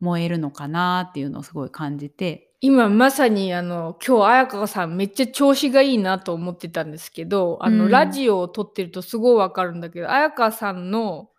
[0.00, 2.44] 燃えるのかなっていうのをすごい感じて。
[2.60, 7.90] 今まさにあの今日彩香さんめっちゃ調子がいいなと思ってたんですけどあの、うん。
[7.90, 11.30] ラジオを撮ってるとすごいわかるんだけど彩香さんの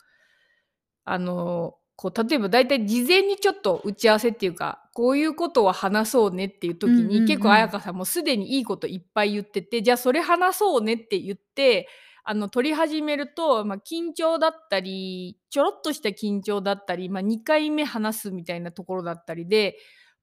[1.03, 11.89] あのこう例えば大体事前にちょっと打ち合わせっていうかこういうことを話そうねっていう時に、うんうんうん結構彩香さんもすでにいいこといっぱい言っててじゃあそれ話そうねって言って
[12.31, 19.77] あの撮り始めると、まあ、緊張だったりちょろっとした緊張だったり、まあ、2回目話すみたいなところだったりで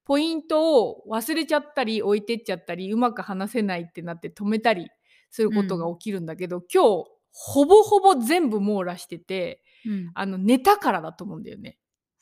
[0.05, 4.87] ポイントを忘れちゃったり置いてっちゃったりうまく話せないってなって止めたり
[5.31, 11.77] することが起きるんだけど、今日ほぼほぼ全部網羅しててうんあの寝たからだと思うんだよね。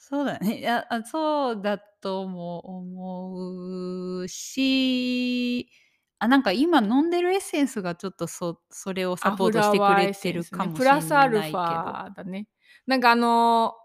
[0.07, 0.59] そうだね。
[0.59, 5.69] いや、あ、そうだとも思うし、
[6.19, 11.01] あ、なんか今飲んでるエッセンスがちょっとそそれをサポートしてくれてるかもしれないけど。
[11.01, 12.47] プラスアルファだね。
[12.87, 13.75] なんかあの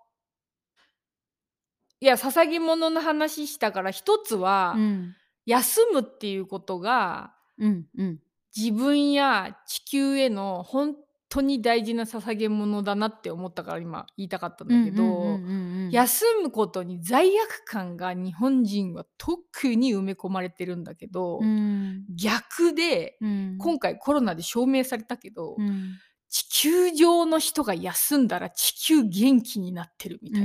[2.02, 5.16] いや捧げ物の話したから一つは、うん。
[5.46, 8.18] 休むっていうことがうんうん。
[8.56, 10.96] 自分や地球への本
[11.30, 15.38] 当に大事な捧げ物だなって思ったから今言いたかったんだけど、
[15.90, 22.04] 休むことに罪悪感が日本人は特に埋め込まれてるんだけど、うん。
[22.14, 23.58] 逆でうん。
[23.58, 25.92] 今回コロナで証明されたけど、うん。
[26.28, 30.44] 地球上の人が休んだら地球元気になってるみたい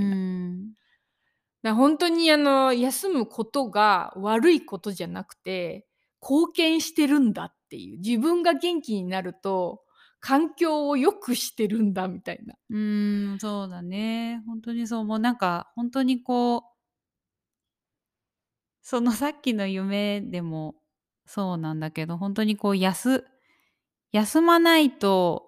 [1.64, 1.74] な。
[1.74, 5.88] 本当にあの休むことが悪いことじゃなくて
[6.22, 9.82] 貢献してるんだっていう自分が元気になると
[10.26, 12.56] 環境を良くしてるんだみたいな。
[12.72, 14.42] うーん、そうだね。
[14.48, 15.20] 本当にそう思う。
[15.20, 16.64] なんか本当にこう
[18.82, 20.76] そのさっきの夢でも
[21.28, 23.24] そうなんだけど、本当にこう休
[24.14, 25.44] 休まないと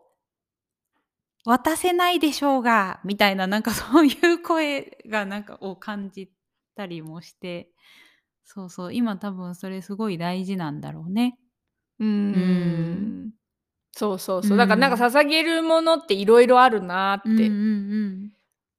[1.43, 6.29] 渡せないでしょうがみたいななんかそういう声がなんかを感じ
[6.75, 7.71] たりもして、
[8.43, 11.39] そうそう、今多分それすごい大事なんだろうね。
[11.99, 13.31] うん
[13.91, 14.57] そうそうそう。
[14.57, 17.49] だからなんか捧げるものっていろいろあるなーって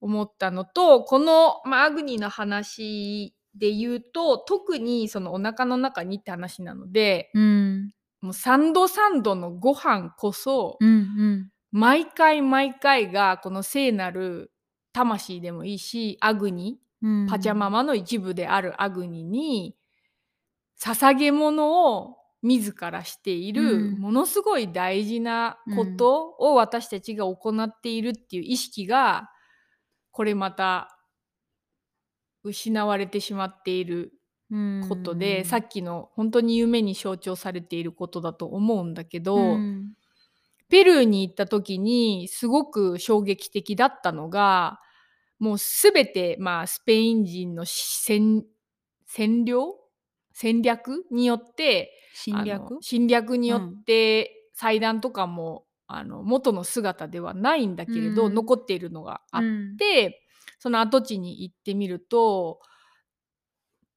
[0.01, 7.43] 思ったのと、この、まあ、アグニの話で言うと特にそのお腹の中にって話なのでうん。
[7.43, 7.95] うん。
[8.21, 11.51] もう3度3度のご飯こそ、うんうん。
[11.71, 14.53] 毎回毎回がこの聖なる
[14.93, 19.77] 魂でもいいしアグニうんパチャママの一部であるアグニに
[20.81, 23.99] 捧げ物を自らしている、うん。
[23.99, 29.30] ものすごい大事なことを私たちが行っているっていう意識が
[30.11, 30.99] これまた
[32.45, 34.12] 失われてしまっている
[34.89, 39.93] ことで、さっきの本当に夢に象徴されていることだと思うんだけど、うん。
[40.68, 44.80] ペルーに行った時にすごく衝撃的だったのが
[45.39, 48.45] もう全て、まあ、スペイン人の戦
[49.09, 49.76] 占領
[50.41, 52.78] 戦略によって侵略？
[52.80, 59.76] 侵略によって祭壇とかも、あの元の姿ではないんだけれど、うん残っているのがあっうん。
[59.76, 60.22] て、
[60.61, 62.61] その跡地に行ってみると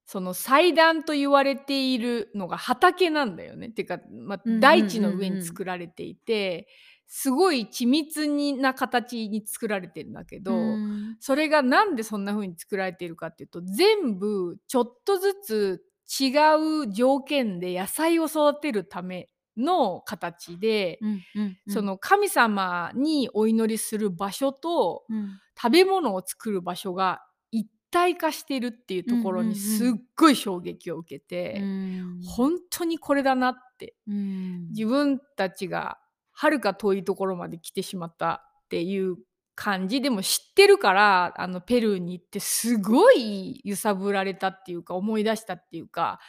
[0.08, 3.68] その祭壇と言われているのが畑なんだよね。
[3.68, 4.60] っていうか、まあうんうんうんうん。
[4.62, 6.68] 大地の上に作られていて
[7.06, 11.18] すごい緻密にな形に作られてるんだけど、うん。
[11.20, 15.84] それがなんでそんな風に作られているかっていうと全部ちょっとずつ
[16.20, 21.58] 違う条件で野菜を育てるための形で、うんうんうん。
[21.68, 25.40] その神様にお祈りする場所とうん。
[25.62, 32.22] 食べ物を作る場所が一体化してるっていうところにうんうんうんすっごい衝撃を受けて、うん。
[32.26, 34.70] 本当にこれだなってうん。
[34.70, 36.00] 自分たちが
[36.32, 39.18] はるか遠いところまで来てしまったっていう
[39.62, 40.02] 感じ。
[40.02, 46.20] でも知ってるからあのペルーに行ってすごい揺さぶられたっていうか思い出したっていうか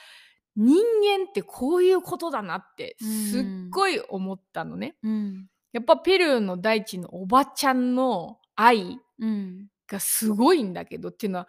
[0.54, 4.96] 人間ってこういうことだなってすっごい思ったのね。
[5.02, 5.46] うん。
[5.72, 9.68] やっぱペルーの大地のおばちゃんの愛うん。
[9.88, 11.48] がすごいんだけどっていうのは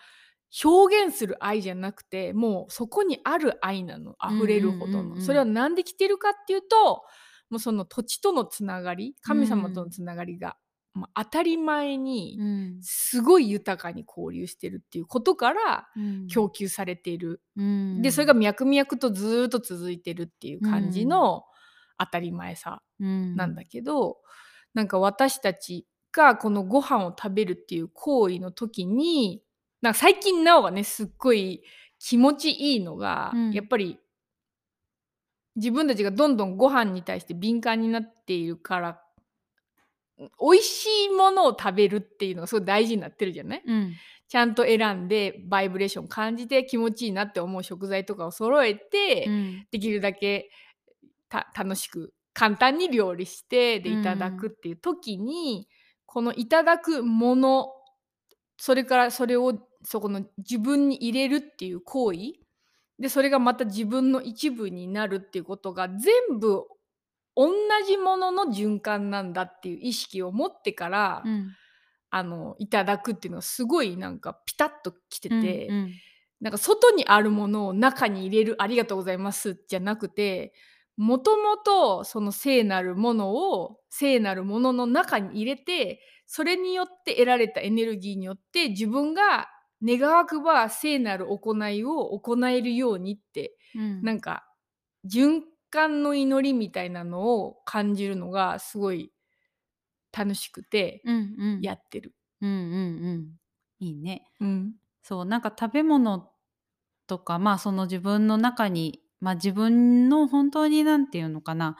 [0.64, 4.16] 表現する愛じゃなくてもうそこにある愛なの。
[4.24, 7.04] 溢れるほどの、うんうんうんうんそれは何で来てるかっていうと
[7.50, 10.56] もうその土地とのつながり神様とのつながりが、
[10.94, 12.80] まあ当たり前にうん。
[12.82, 16.28] すごい豊かに交流してるっていうことからうん。
[16.28, 18.02] 供給されている、うん。
[18.02, 21.46] でそれが脈々とずーっと続いてるっていう感じの
[21.98, 24.18] 当たり前さなんだけど、
[24.74, 29.42] なんか私たちがこのご飯を食べるっていう行為の時に
[29.82, 31.64] なんか最近なおがねすっごい
[32.00, 33.52] 気持ちいいのが、うん。
[33.52, 34.00] やっぱり
[35.56, 39.03] 自分たちがどんどんご飯に対して敏感になっているから
[40.40, 43.64] 美味しいものを食べるっていうのがすごい大事になってるじゃない？
[43.66, 43.94] うん。
[44.28, 49.68] ちゃんと選んでバイブレーション感じて気持ちいいなって思う食材とかを揃えて、うん。
[49.72, 50.50] できるだけ
[51.30, 55.68] た楽しく簡単に料理してでいただくっていう時に、
[56.06, 57.70] このいただくもの
[58.58, 59.54] それからそれを
[59.84, 62.20] そこの自分に入れるっていう行為
[63.00, 66.64] でそれがまた自分の一部になるっていうことが全部
[67.36, 67.52] 同
[67.88, 71.56] じものの循環なんだっていう意識を持ってから、うん
[72.16, 75.68] あのいただくっていうのはすごいなんかピタッときてて。
[75.68, 75.92] うん
[76.44, 80.54] なんか外にあるものを中に入れるありがとうございますじゃなくて
[80.98, 89.50] もともとその聖なるものを聖なるものの中に入れてそれによって得られたエネルギーによって自分が
[89.82, 94.46] 願わくば聖なる行いを行えるようにってうんなんか
[95.10, 95.40] 循
[95.74, 99.12] 環の祈りみたいなのを感じるのがすごい
[100.12, 101.04] 楽しくて
[101.60, 102.16] やってる。
[102.42, 103.36] うんうんうん。
[103.80, 104.26] いいね。
[104.40, 104.76] うん。
[105.02, 106.32] そうなんか食べ物
[107.08, 111.78] とかまあその自分の中にまあ自分の本当になんていうのかな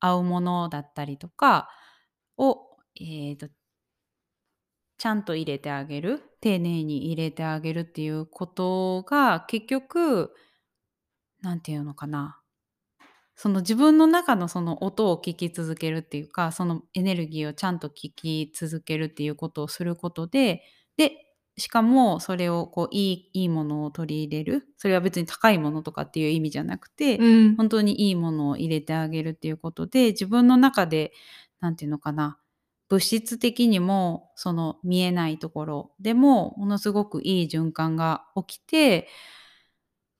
[0.00, 1.68] 合うものだったりとか
[2.38, 3.48] をえーと
[4.98, 10.32] ちゃんと入れてあげる丁寧に入れてあげるっていうことが結局
[11.42, 12.41] なんていうのかな
[13.42, 20.62] その自分の中のその音を聞き続けるっていうかそのエネルギーをちゃんと聞き続けるっていうことをすることで
[20.96, 21.16] で
[21.56, 24.68] しかもそれをこういいいいものを取り入れる。
[24.76, 27.56] それは別に高いものとかっていう意味じゃなくて、うん。
[27.56, 31.12] 本当にいいものを入れてあげるっていうことで自分の中で
[31.60, 32.38] 何て言うのかな
[32.88, 39.08] 物質的にもその見えないところでもものすごくいい循環が起きて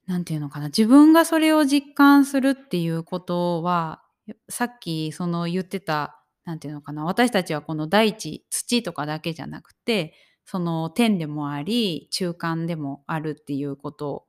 [0.07, 0.67] 何て言うのかな。
[0.67, 4.03] 自分がそれを実感するっていうことは
[4.49, 7.05] さっきその言ってた何て言うのかな。
[7.05, 14.27] 私たちはこの大地土とかだけじゃなくてその天でもあり中間でもあるっていうこと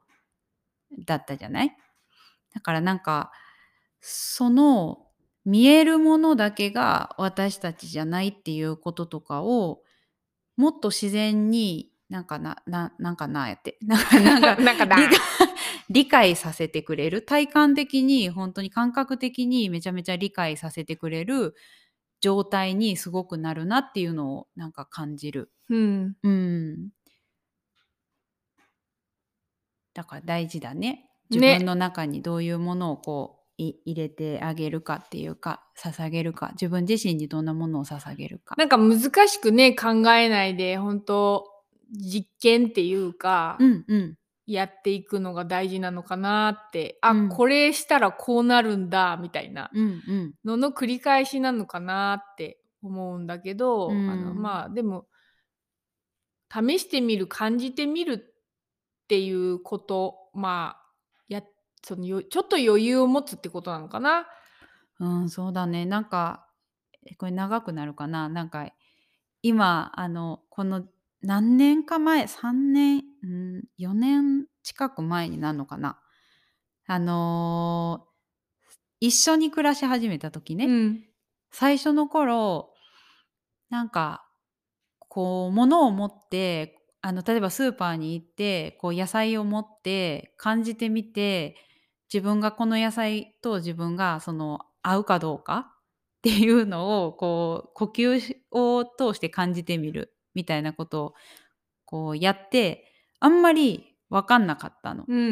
[1.05, 1.75] だったじゃない？
[2.53, 3.31] だからなんか
[3.99, 5.07] その
[5.45, 9.81] 見えるものだけが私たちじゃないっていうこととかを
[10.55, 13.77] もっと自然になんかなななんかなやって。
[13.81, 14.97] なんか なんかなんかな
[15.93, 17.21] 理解させてくれる。
[17.21, 21.55] 体感的に本当に感覚的にめちゃめちゃ理解させてくれる。
[22.19, 25.51] 状態にすごくなるなっていうのをなんか感じる。
[25.69, 26.15] うん。
[26.23, 26.89] うん、
[29.93, 31.09] だから大事だね。
[31.29, 36.51] 自ね分の中にどういうものをこうい入れてあげるかっていうか捧げるか。
[36.53, 38.55] 自分自身にどんなものを捧げるか。
[38.57, 41.45] なんか難しくね考えないで本当
[41.91, 49.71] 実験っていうか、うんうんやっていくのが大事なのかなってあ、うんこれしたらこうなるんだみたいな
[50.43, 55.07] のの繰り返しなのかなって思うんだけど、うんあのまあでも
[56.51, 60.83] 試してみる感じてみるっていうことまあ
[61.27, 61.41] や
[61.81, 64.27] そのよちょっと余裕を持つってことなのかな。
[64.99, 65.85] うん、そうだね。
[65.85, 66.47] なんか、
[67.05, 68.29] え、これ長くなるかな。
[68.29, 68.69] なんか、
[69.41, 70.85] 今、あの、この
[71.21, 75.99] 何年か前、3年、うん、4年近く前になるのかな。
[76.87, 78.07] あの、
[78.99, 81.03] 一緒に暮らし始めた時ね、うん
[81.55, 82.73] 最初の頃、
[83.69, 84.25] なんか、
[85.09, 91.55] こう、物を持って、あの、例えばスーパーに行って、こう、野菜を持って感じてみて、
[92.13, 95.73] 自分がこの野菜と自分が、その、合うかどうか
[96.19, 101.13] っていうのを、こう、呼吸しを通して感じてみるみたいなことを、
[101.85, 102.92] こう、やって、
[103.23, 105.05] あんまり分かんなかったの。
[105.07, 105.29] うんうんう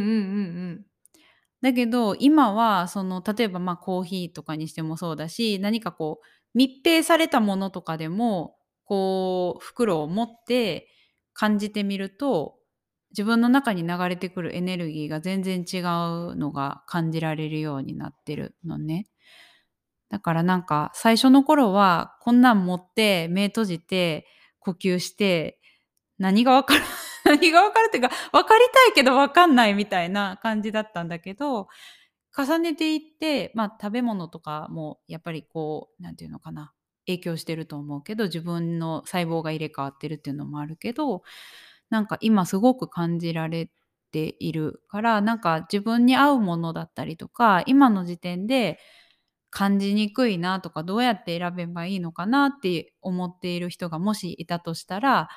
[0.78, 0.86] ん
[1.62, 10.88] だけど、今はその例えばまあコーヒーとかにしてもそうだし、何かこう密閉されたものとかでも、こう袋を持って
[11.34, 12.58] 感じてみると、
[13.12, 19.06] 自分の中に流れてくるエネルギーが全然違うのが感じられるようになってるのね。
[20.10, 24.28] だからなんか最初の頃はこんなん持って目閉じて
[24.60, 25.61] 呼吸して
[26.22, 26.84] 何がわかる
[27.26, 31.68] 何がわかるっていうか分かりたいけど分かんないみたいな感じだったんだけど
[32.38, 36.74] 重ねていってまあ食べ物とかもやっぱりこうなんていうのかな
[37.08, 41.24] 影響してると思うけど自分の細胞が入れ替わってるっていうのもあるけど
[41.90, 43.72] なんか今すごく感じられ
[44.12, 48.80] ているからなんか自分に合うものだったりとか今の時点で
[49.50, 55.28] 感じにくいなとかどうやって選べばいいのかなって思っている人がもしいたとしたら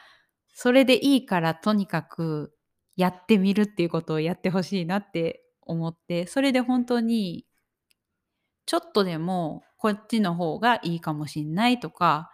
[0.55, 2.55] それでいいからとにかく
[2.96, 7.44] やってみるっていうことをやってほしいなって思ってそれで本当に
[8.66, 12.30] ちょっとでもこっちの方がいいかもしんないとか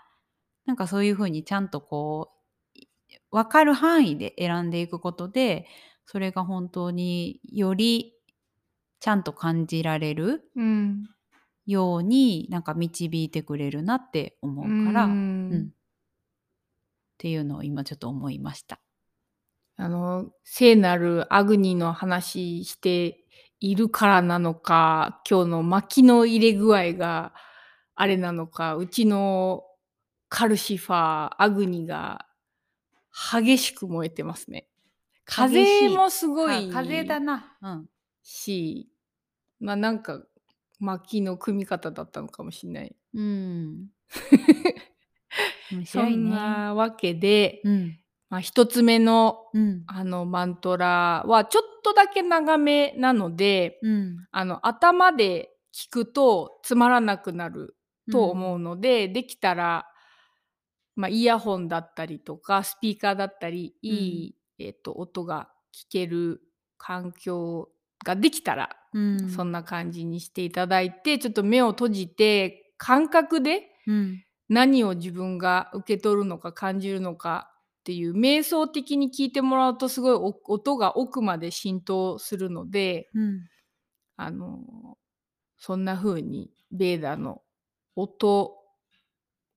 [0.66, 2.31] なんかそういうふうにちゃんとこ
[2.77, 2.89] うい
[3.31, 5.66] 分かる範囲で選んでいくことで
[6.05, 8.14] それが本当により
[9.01, 11.05] ちゃんと感じられるうん。
[11.66, 15.12] ようになんか導いてくれるなって思うから、うん。
[15.53, 15.71] うん
[17.21, 18.81] っていうのを今ちょっと思いました。
[19.77, 23.27] あの聖なるアグニの話して
[23.61, 27.35] いるからなのか今日の薪の入れ具合が
[27.95, 29.64] あれなのかうちの
[30.31, 32.25] カルシファーアグニが
[33.33, 34.66] 激しく燃えてますね。
[35.27, 37.55] 風もすごいあ風だな。
[37.61, 37.87] うん。
[38.23, 38.89] し
[39.59, 40.23] まあなんか
[40.79, 42.97] 薪の組み方だったのかもしれない。
[43.12, 43.89] うん。
[45.73, 46.31] 面そん。
[46.31, 47.97] なわけで、うん。
[48.29, 49.83] まあ、一つ目のうん。
[49.87, 54.27] あのマントラはちょっとだけ長めなので、うん。
[54.31, 57.77] あの頭で聞くとつまらなくなる
[58.11, 59.87] と思うので、できたら、
[60.97, 66.43] まあ、イヤホンだったりとかスピーカーだったりいい、えっと音が聞ける
[66.79, 67.68] 環境
[68.05, 69.31] ができたら、うん。
[69.31, 74.25] そんな感じにしていただいてちょっと目を閉じて感覚でうん。
[74.51, 83.41] 何を自分が受け取るのか感じるのかっていう瞑想的に聞いてもらうとすごいお音が奥まで浸透するのでうん。
[84.17, 84.99] あの
[85.57, 87.43] そんな風にベーダの
[87.97, 88.57] 音、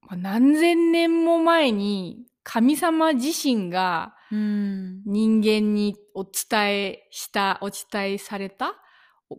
[0.01, 5.01] まあ何千年も前に神様自身がうん。
[5.05, 8.73] 人間にお伝えしたお伝えされたお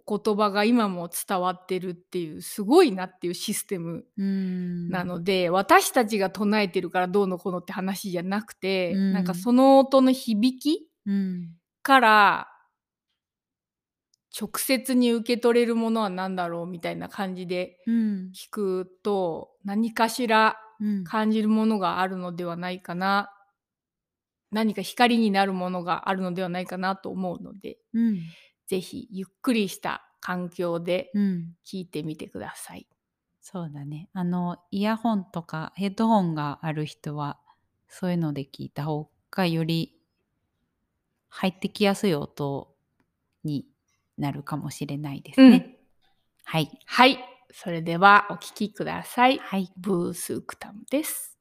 [0.07, 4.88] 言葉が今も伝わってるっていうすごいなっていうシステムうん。
[4.88, 11.51] なので、私たちが唱えてるからどうのこうのって話じゃなくて、うんなんかその音の響きうん。
[11.82, 12.49] から
[14.38, 18.32] 直接に受け取れるものは何だろうみたいな感じでうん。
[18.34, 21.05] 聞くと何かしらうん。
[21.05, 23.30] 感じるものがあるのではないかな
[24.51, 28.18] 何か光になるものがあるのではないかなと思うのでうん。
[28.67, 31.55] ぜひゆっくりした環境でうん。
[31.65, 32.87] 聞いてみてください。
[33.41, 34.09] そうだね。
[34.12, 37.39] あの、イヤホンとかヘッドホンがある人は、
[37.89, 40.01] そういうので聞いた方がより
[41.29, 42.75] 入ってきやすい音
[43.45, 43.67] に
[44.17, 45.77] なるかもしれないですね。
[46.45, 46.71] はい。
[46.87, 47.19] はい
[47.57, 49.39] それではお聞きください。
[49.39, 49.73] はい。
[49.77, 51.34] ブースクタムです。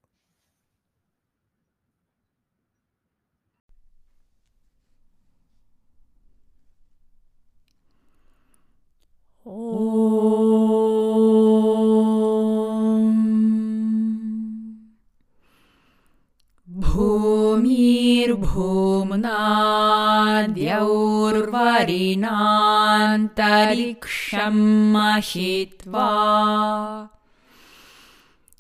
[23.24, 24.58] भूमिर्भूम्नाद्यौर्वरिणान्तरिक्षं
[24.94, 26.10] महित्वा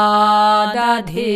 [0.75, 1.35] दधे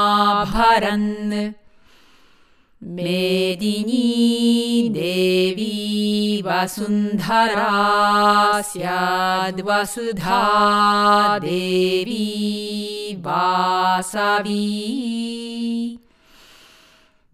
[2.82, 4.08] मेदिनी
[4.92, 7.74] देवी वसुन्धरा
[8.62, 10.42] स्याद्वसुधा
[11.38, 12.26] देवी
[13.20, 14.66] वासवी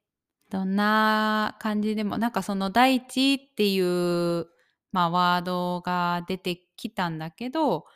[0.51, 4.47] どんな感じでも、なんかその大地っていう、
[4.93, 7.87] まあ、ワードが出てきたんだけど、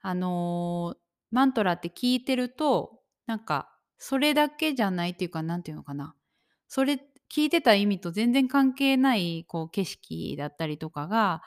[0.00, 0.98] あのー
[1.30, 6.14] マントラって聞いてると、なんか、それだけじゃないっていうか、なんていうのかな。
[6.68, 6.94] それ、
[7.30, 11.42] 聞いてた意味と全然関係ない、こう、景色だったりとかが、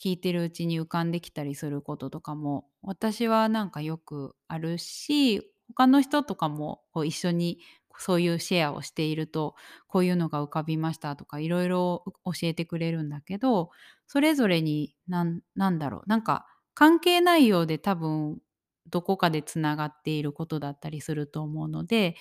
[0.00, 7.58] 聞いてるうちに浮かんできたりすることとかも、私はなんかよくあるし、他の人とかもこう一緒に
[7.98, 9.54] そういうシェアをしていると、
[9.88, 13.70] こういうのが浮かびましたとかいろいろ教えてくれるんだけど
[14.06, 18.40] それぞれになんなんだろうなんか関係ないようで多分
[18.88, 22.16] どこかでつながっていることだったりすると思うので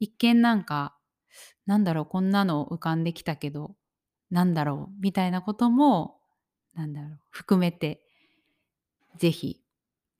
[0.00, 0.96] 一見なんか
[1.66, 3.76] なんだろうこんなの浮かんできたけど
[4.30, 6.18] なんだろうみたいなことも
[6.74, 8.06] なんだろう含めて
[9.18, 9.60] ぜひ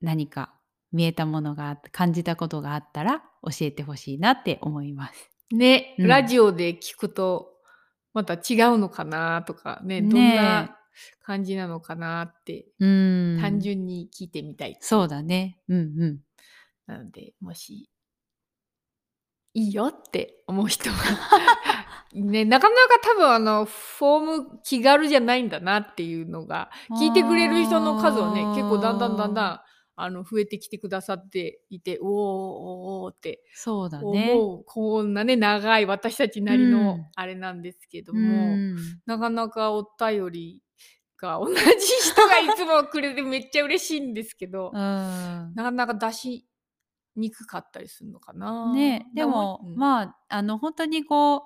[0.00, 0.54] 何か
[0.92, 5.30] 見えたものが感じたことがあったら教えてほしいなって思います。
[5.50, 7.52] ね、うんラジオで聞くと
[8.14, 10.78] また違うのかなとかねねえどんな
[11.22, 15.58] 感じなのかなってうん単純に聞いてみたい、そうだね。
[15.68, 16.18] うんうん。
[16.86, 17.88] なのでもし
[19.54, 20.96] いいよって思う人は
[22.14, 29.60] ねなかなか多分あのフォーム気軽じゃないんだなっていうのが聞いてくれる人の数はね結構だんだんだんだん
[29.94, 34.32] あの増えてきてくださっていておーおーってそうだね。
[34.32, 37.06] 思うこんなね長い私たちなりうのん。
[37.14, 38.76] あれなんですけどうも、ん。
[39.06, 40.62] なかなかお便り
[41.18, 45.52] が同じ人がいつもくれてめっちゃ嬉しいんですけど、 うん。
[45.54, 46.46] なかなか出し
[47.14, 48.72] にくかったりするのかな。
[48.72, 49.76] ねでも、うん。
[49.76, 51.40] まああの本当にこう、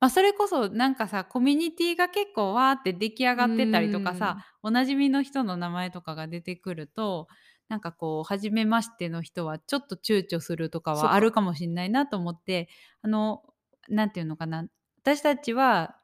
[0.00, 7.28] まあ、それこそなんかさコミュニティが結構わーって出来上がってたりとかさおなじみの人の名前とかが出てくると
[7.72, 12.68] なんかこう初めましての人はちょっと躊躇するとかはあるかもしれないなと思って
[13.00, 13.42] あの
[13.88, 14.66] なんていうのかな。
[15.00, 15.96] 私たちは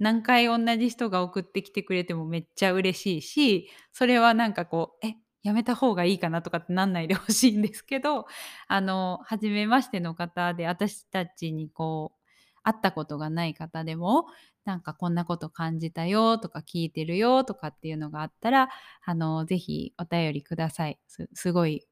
[0.00, 8.26] 何回同じ人が送ってきてくれてもめっちゃ嬉しいしそれはなんかこうえやめた方がいいかなとかってなんないでほしいんですけど
[8.66, 14.26] あの初めましての方で私たちにこう会ったことがない方でも
[14.64, 18.70] なんかこんなこと感じたよとか聞いてるよとかっていうのがあったら
[19.04, 21.86] あのぜひお便りくださいすすごい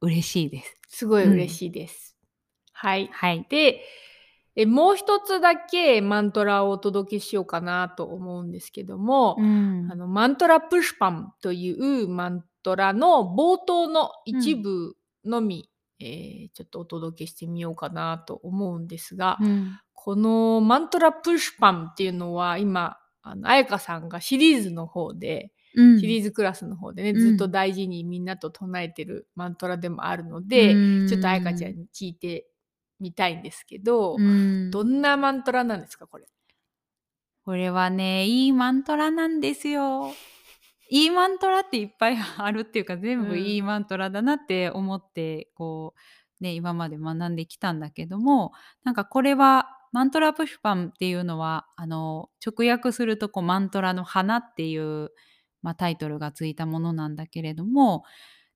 [0.00, 0.76] 嬉しいです。
[0.88, 2.16] すごい嬉しいです。
[2.72, 3.08] はい。
[3.12, 3.46] はい。
[3.48, 3.82] で
[4.54, 15.70] えもう一つだけマントラをお届けしようかなと思うんですけども、うんあのマントラプッシュパンというマントラの冒頭の一部のみ、
[16.00, 26.00] えーちょっとお届けしてみようかなと思うんですが、うんこのマントラプッシュパンっていうのは今あの彩香さんがシリーズの方で、うん。
[26.00, 27.20] シリーズクラスの方でね、うん。
[27.20, 31.08] ずっと大事にみんなと唱えてるマントラでもあるので、うん。
[31.08, 32.46] ちょっと彩香ちゃんに聞いて
[33.00, 34.70] みたいんですけど、うん。
[34.70, 36.26] どんなマントラなんですかこれ？
[37.44, 40.12] これはねいいマントラなんですよ。
[40.90, 43.38] いいマントラっていっぱいあるっていうか全部うん。
[43.38, 45.94] いいマントラだなって思ってこ
[46.40, 48.52] うね今まで学んできたんだけども
[48.84, 55.10] なんかこれはマントラプシュパンっていうのはあの直訳するとこうマントラの花っていう、
[55.62, 58.04] まあ、タイトルがついたものなんだけれども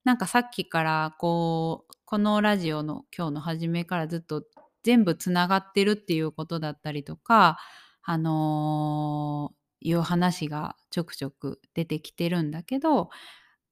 [0.05, 4.45] なんかさっきからこうこのラジオの今日の初めからずっと
[4.83, 7.59] 全部つながってるっていうことだったりとか
[8.03, 13.11] あのーいう話がちょくちょく出てきてるんだけど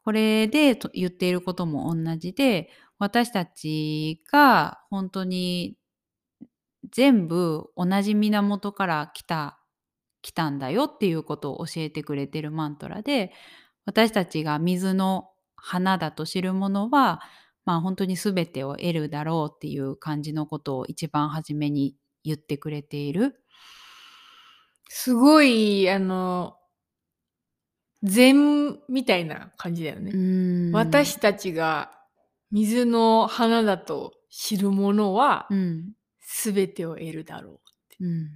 [0.05, 5.77] これで言っていることも同じで私たちが本当に
[6.91, 9.59] 全部同じ源から来た
[10.23, 13.33] 来たんだよっていうことを教えてくれてるマントラで
[13.87, 17.21] 私たちが水の花だと知るものは
[17.65, 23.41] まあ本当に全てを得るだろうっていう感じのことを一番初めに言ってくれている。
[24.89, 26.57] すごいあの
[28.03, 30.11] 禅みたいな感じだよね。
[30.13, 31.93] うん私たちが
[32.51, 35.93] 水の花だと知るものはうん
[36.43, 37.61] 全てを得るだろ
[38.01, 38.31] うん、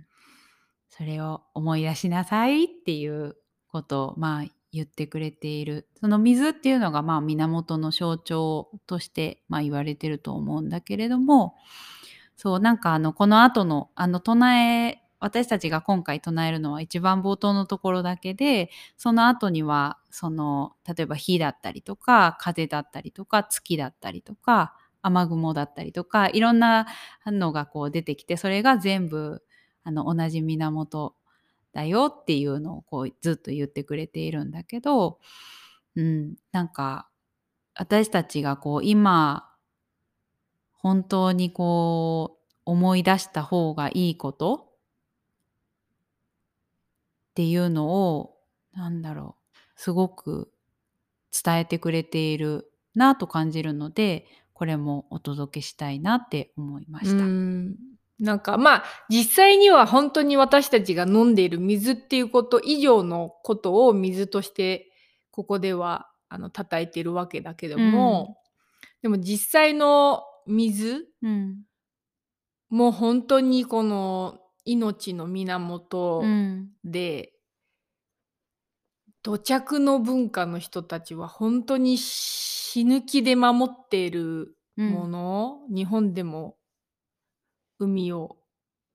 [0.91, 3.37] それを思い出しなさいっていう
[3.69, 5.89] ことをまあ言ってくれている。
[6.01, 11.55] その水っていうのがまあ源の象徴としてまあ言われてると思うんだけれども
[12.37, 24.75] そうなんかあのこの後のあの唱え私たちが今回唱えるのは一番冒頭のところだけでその後にはその例えば火だったりとか風だったりとか月だったりとか
[25.05, 26.87] 雨雲だったりとかいろんな
[27.27, 29.43] のがこう出てきてそれが全部
[29.85, 31.15] あの同じ源
[31.73, 35.19] だよっていうのをこうずっと言ってくれているんだけど、
[35.95, 37.09] うん、なんか
[37.75, 39.51] 私たちがこう今
[40.73, 44.71] 本当にこう思い出した方がいいこと？
[47.33, 48.37] っていうのを
[48.73, 50.51] なんだろうすごく
[51.33, 57.25] 伝えてくれているなと感じるのでこれもお届けしたいなって思いまうした。
[57.25, 57.75] ん。
[58.21, 64.91] なんかまあ実際には本当に私たちが飲んでいる水っていうこと以上のことを水として
[65.33, 68.39] ここではあの叩いてるわけだけども、
[69.03, 71.63] でも実際の水うん。
[72.71, 76.71] も本当にこの命のう源ん。
[76.85, 77.33] で、
[79.23, 81.99] 土着の文化の人たちは本当に
[82.75, 84.91] 死ぬ気で守っているうん。
[84.91, 86.57] もの、日本でも
[87.79, 88.37] 海を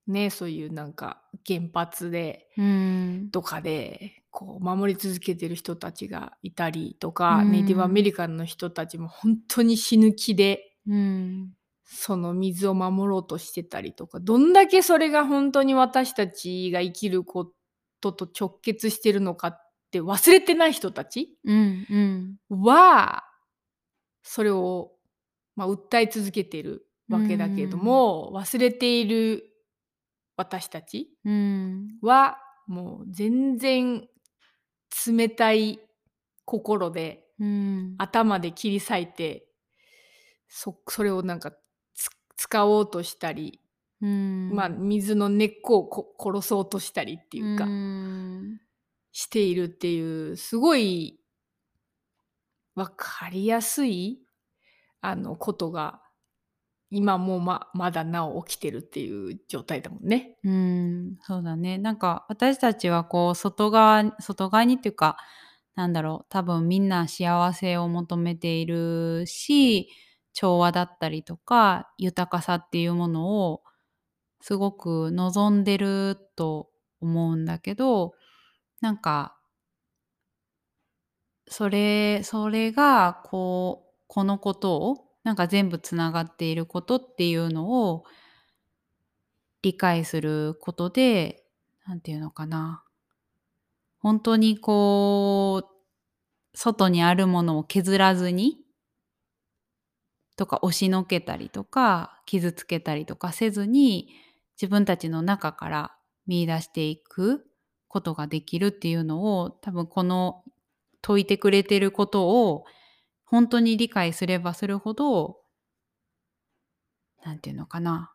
[0.06, 3.30] ねそういうなんか原発でうん。
[3.32, 7.52] とかでこう守り続けてる人たちがいたりとか、うん。
[7.52, 11.52] ネイティブアメリカンの人たちも本当に死ぬ気でうん。
[11.86, 17.50] その水を守ろうとしてたりとかどんだけそれが本当に私たちが生きるこ
[18.02, 21.86] とと直結してるのかって忘れてない人たちうん
[22.50, 22.62] うん。
[22.66, 23.24] は
[24.22, 24.92] それを、
[25.56, 29.44] まあ、訴え続けてるわけだけれども、忘れている
[30.36, 31.98] 私たちうん。
[32.00, 34.08] はもう全然
[35.06, 35.80] 冷たい
[36.44, 37.94] 心でうん。
[37.98, 39.46] 頭で切り裂いて
[40.48, 41.52] そそれをなんか
[41.94, 43.60] つ使おうとしたり、
[44.00, 44.50] うん。
[44.52, 48.60] まあ水の根っこをこ殺そうとしたりっていうか、うん。
[49.12, 51.19] しているっていうすごい
[52.74, 54.20] 分かりやすい
[55.00, 56.00] あのことが
[56.90, 60.36] 今もままだなお起きてるっていう状態だもんね。
[60.42, 61.78] うん、そうだね。
[61.78, 65.16] なんか私たちはこう外側外側にっていうか
[65.76, 69.88] なんだろう多分みんな幸せを求めているし
[70.32, 73.62] 調和だったりとか豊かさっていうものを
[74.40, 78.14] すごく望んでると思うんだけど
[78.80, 79.36] なんか
[81.50, 88.04] それそれがこうこのことをなんか全部つながっていることっていうのを
[89.62, 91.44] 理解することで
[91.86, 92.84] なんていうのかな。
[93.98, 95.76] 本当にこう
[96.54, 98.56] 外にあるものを削らずに
[100.36, 104.08] とか押しのけたりとか傷つけたりとかせずに
[104.60, 105.96] 自分たちの中から
[106.26, 107.44] 見出していく
[107.88, 110.44] ことができるっていうのを多分この
[111.06, 112.64] 説いてくれてることを
[113.24, 115.38] 本当に理解すればするほど
[117.24, 118.14] なんていうのかな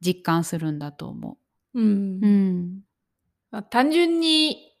[0.00, 1.38] 実感するんだと思
[1.74, 1.80] う。
[1.80, 2.18] ん。
[2.22, 2.26] う。
[2.26, 2.80] うん。
[3.50, 4.74] まあ単純に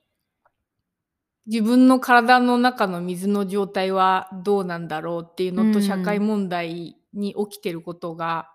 [1.46, 8.50] 自分の体の中の水の状態はどうなんだろうっていうのとうん社会問題に起きてることが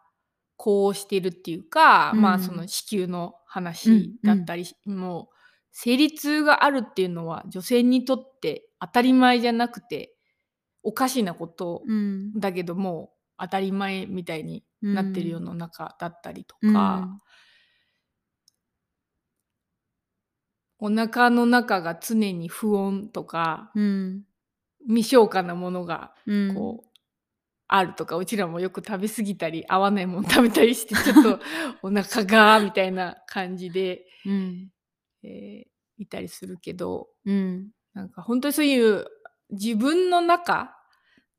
[0.57, 2.21] こうしてるっていうか、うん。
[2.21, 5.32] まあその子宮の話だったり、もう
[5.73, 10.13] 生理痛があるっていうのは女性にとって当たり前じゃなくて
[10.83, 12.39] おかしなことうん。
[12.39, 16.73] だけども当たり前みたいになってる世の中だったりとうん。
[16.73, 17.19] か、
[20.79, 24.23] お腹の中が常に不穏とかうん。
[24.85, 26.55] 未消化なものがうん。
[26.55, 26.89] こう、
[27.67, 31.39] あるとかうちらもよく食べ過ぎたり合わないもの食べたりしてちょっと
[31.81, 34.72] お腹がみたいな感じで、うん
[35.23, 37.69] えーいたりするけどうん。
[37.93, 39.05] なんか本当にそういう
[39.51, 40.75] 自分の中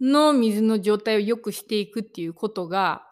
[0.01, 3.03] の水の状態を良くしていくっていうことが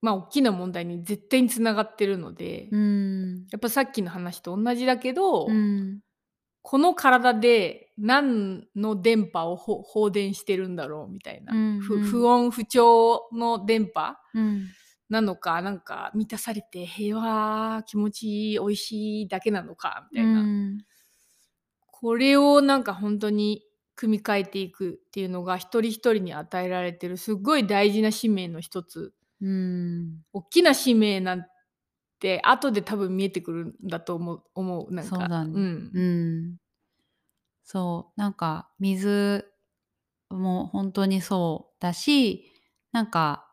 [0.00, 3.46] まあ大きな問題に絶対につながってるので、うん。
[3.50, 6.00] やっぱさっきの話と同じだけど、うん。
[6.62, 11.80] この体で何の電波をほ放電してるんだろうみたいな、うんうん。
[11.80, 14.16] ふ不穏不調の電波。
[14.34, 14.66] うん
[15.08, 20.78] なのかなんか満たされて平和気持ちいい美味しいだけなのかみたいな、うん。
[21.86, 23.62] これをなんか本当に
[23.94, 29.14] 組み替えていくっていうのが一人一人に与えられてるすっごい大事な使命の一つ。
[29.40, 30.22] うん。
[30.32, 31.46] 大きな使命なん
[32.20, 35.16] て後で多分見えてくるんだと思う思うなんか。
[35.18, 35.60] そうだね。
[35.60, 35.90] ん。
[35.94, 36.56] うん。
[37.64, 38.20] そう。
[38.20, 39.44] なんか水
[40.30, 42.52] も本当にそうだし
[42.92, 43.45] なんか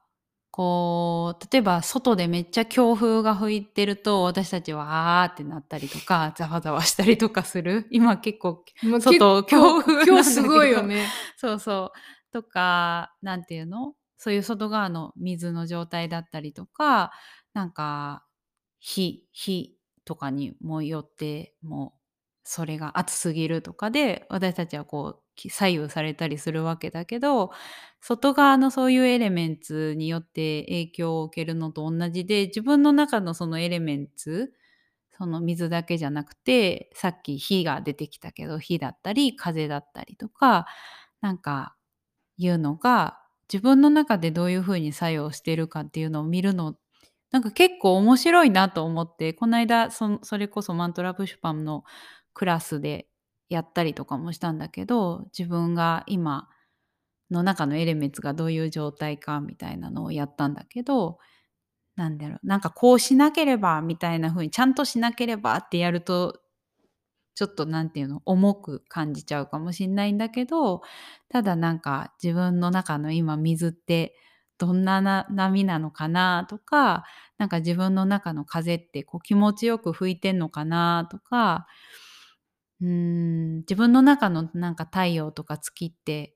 [0.56, 7.88] こう例えば外でめっちゃ強風が吹いてると私たちはあーってなったりとかざわざわしたりとかする。
[7.90, 11.08] 今結構まあ外強風今日すごいよね。
[11.38, 12.32] そうそう。
[12.32, 13.96] とかなんていうの？
[14.18, 17.12] そういう外側の水の状態だったりとか
[17.56, 18.24] なんか
[18.80, 19.76] 日日
[20.06, 22.00] とかにもよってもう
[22.44, 27.52] それが暑すぎるとかで私たちはこうき左右されたりするわけだけど
[28.02, 34.54] 外側のそういうエレメンツによって影響を受けるのと同じで自分の中のそのエレメンツ
[35.18, 40.66] その水だけじゃなくてさっき火が出てきたけど火だったり風だったりとか
[41.22, 41.76] なんか
[42.38, 43.20] いうのが
[43.52, 46.76] 自分の中でどういう風に作用してるかっていうのを見るの
[47.32, 51.84] なんか結構面白いなと思ってこの間それこそマントラ・プシュパンの
[52.34, 53.08] クラスで
[53.54, 56.50] やったりとかもしたんだけど自分が今
[57.32, 61.20] の中のエレメンツがどういう状態かみたいなのをやったんだけど
[61.96, 66.40] なんだろうなんかこうしなければみたいな風にちゃんとしなければってやると
[67.36, 70.82] ちょっとなんていうの重く感じちゃうかもしんないんだけど
[71.30, 74.16] ただなんか自分の中の今水って
[74.60, 77.06] どんなな波なのかなとか
[77.40, 81.66] なんか自分の中の風ってこう気持ちよく吹いてんのかなとか
[82.82, 86.36] うーん自分の中のなんか太陽とか月って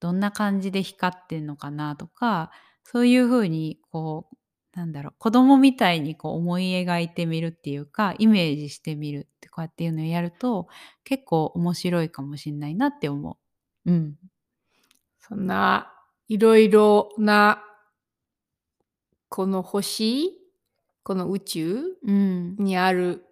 [0.00, 2.50] どんな感じで光ってんのかなとか
[2.84, 4.36] そういう風にこう
[4.78, 10.68] なんだろう子供みたいにこう思い描いてみるっていうかイメージしてみるってこうやっていうのをやると
[11.04, 13.38] 結構面白いかもしんないなって思
[13.86, 13.90] う。
[13.90, 14.16] うん。
[15.20, 15.92] そんな
[16.28, 17.62] いろいろな
[19.28, 20.30] この星
[21.02, 22.56] この宇宙うん。
[22.58, 23.25] にある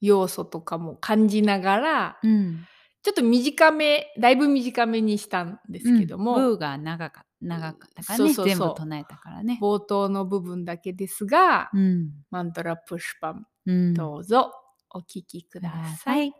[0.00, 2.66] 要素とかも感じながらうん。
[3.02, 9.58] ちょっと短めだいぶ短めにしたんですけども、ブーが長か長かったからねそうそうそう全部唱えたからね。
[9.60, 12.10] 冒頭の部分だけですが、うん。
[12.30, 13.94] マントラプシュパンうん。
[13.94, 14.52] どうぞ
[14.90, 16.28] お聞きください。
[16.28, 16.32] い。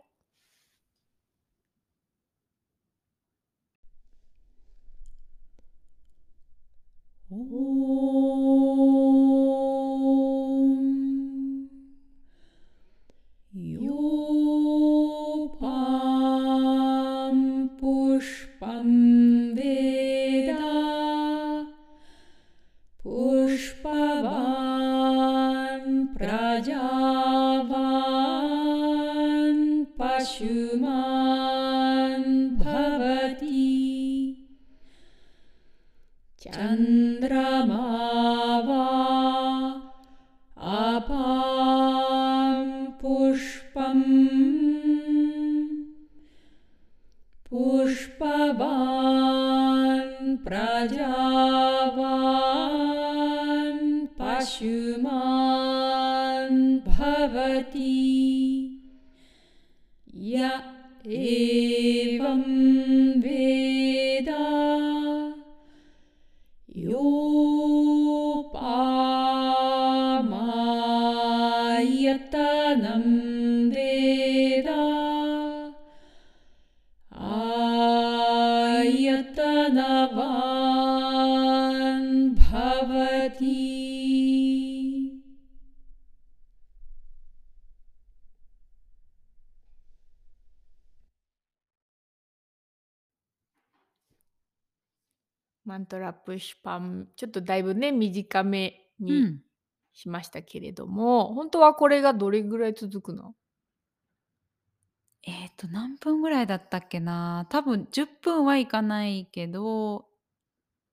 [7.31, 7.37] よ
[95.71, 99.41] マントラプシュパンちょっとだいぶね短めうにん。
[99.93, 103.35] しましたけれども、本当はこれがどれぐらい続くの？
[105.23, 107.45] えっと何分ぐらいだったっけな？
[107.49, 110.07] 多分10分はいかないけど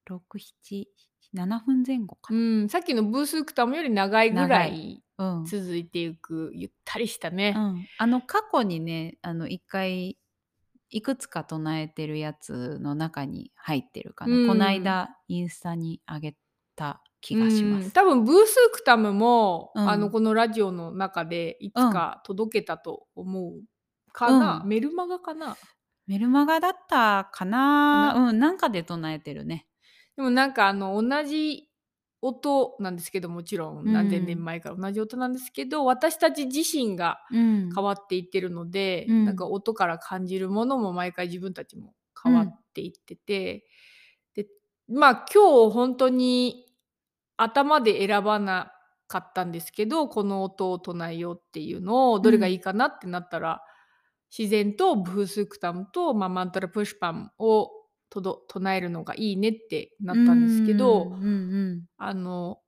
[0.07, 0.87] 6、7、
[1.33, 2.41] 7分前後かうな。
[2.65, 5.45] ん、さっきのブースクタムより長いぐら長いうん。
[5.45, 7.61] 続いていくゆったりしたうね。
[7.61, 7.89] ん。
[7.97, 10.19] あの過去にね、あの1回
[10.91, 14.47] いくつか唱えてるやつの中に入ってるかな。
[14.47, 16.37] こうんないだインスタに上げ
[16.77, 17.85] た気がします。
[17.87, 23.63] うん多分ブースクタムも、うんあのこのラジオの中でいつか届けたと思う
[24.13, 25.57] かな、うんメルマガかな
[26.07, 28.15] メルマガだったかな。
[28.31, 29.67] うん、なんかで唱えてるね。
[30.17, 31.68] でもなんかあの同じ
[32.21, 33.93] 音なんですけどもちろんうん。
[33.93, 37.71] 何千年前から同じ音なんですけど、私たち自身がうん。
[37.75, 39.25] 変わっていってるので、うん。
[39.25, 43.65] なんか音から感じるものも毎回自分たちも変わっていってて、
[44.35, 44.47] で
[44.89, 46.67] まあ今日本当に
[47.37, 48.73] 頭で選ばな
[49.07, 53.63] かったんですけどこの音を唱えようっていうのをどれがいいかなってなったら、
[54.37, 57.71] 自然とブースクタムと、まあ、マントラプシュパンを
[58.11, 62.59] とど唱えるのがいいねってなったんですけど、うんうんあの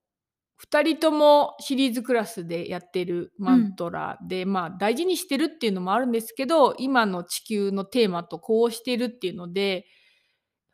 [0.62, 9.86] 2人ともシリーズクラスでやってるマントラで、まあ大事にしてるっていうのもあるんですけど今の地球のテーマとこうしてるっていうので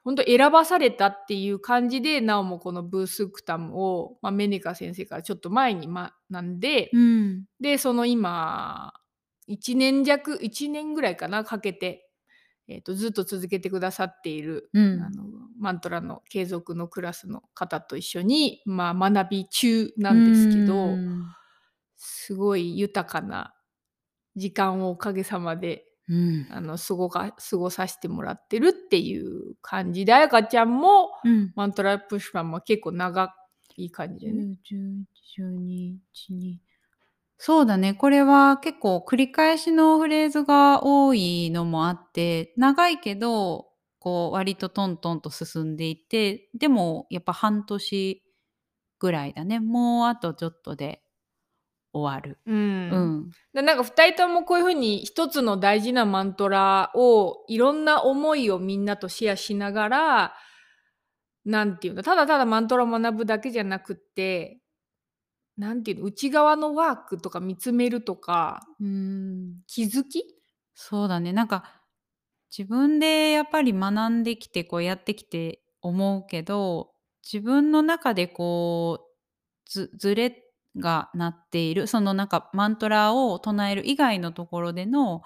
[0.07, 6.12] 本当選ばされたっていう感じでなおもこのブースクタムを、まあ、メネカ先生からちょっと前に学
[6.43, 7.45] んで、うん。
[7.61, 8.93] でその今
[9.49, 12.05] 1年弱1年ぐらいかなかけて、
[12.69, 15.01] えー、とずっと続けてくださっている、うん。
[15.01, 15.25] あの
[15.59, 21.25] マントラの継続のクラスの方と一緒に、まあ、学び中なんですけど、うん
[21.99, 23.55] すごい豊かな
[24.37, 26.47] 時間をおかげさまでうん。
[26.51, 31.53] あの過ごか過ごさせてもらってるっていう感じであやかちゃんもうん。
[31.57, 33.35] マントラプッシュマンも結構長
[33.77, 34.59] い感じでね。
[34.71, 35.05] 10
[35.39, 35.97] 11 12
[36.31, 36.57] 12
[37.39, 37.93] そうだね。
[37.95, 43.66] これは結構繰り返しのフレーズが多いのもあって長いけど
[43.99, 48.22] こう割とトントンと進んでいてでもやっぱ半年
[49.01, 49.61] ぐらいだね。
[49.61, 51.03] もうあとちょっとで
[51.93, 52.39] 終わる。
[52.47, 52.57] うん。
[52.91, 53.30] うん。
[53.55, 60.34] でなんか2人ともこういうふうに一つの大事なマントラをいろんな思いをみんなとシェアしながら
[61.45, 64.59] なんていうのただただマントラを学ぶだけじゃなくって
[65.57, 70.24] なんていうの内側のワークとか見つめるとかうん気づき？
[70.74, 71.32] そうだね。
[71.32, 71.64] なんか
[72.57, 76.92] 自分でやっぱり学んできてこうやってきて思うけど
[77.30, 80.42] 自分の中でこうずずれ
[80.76, 85.22] がなっているそのなんかマントラを唱える以外のところでの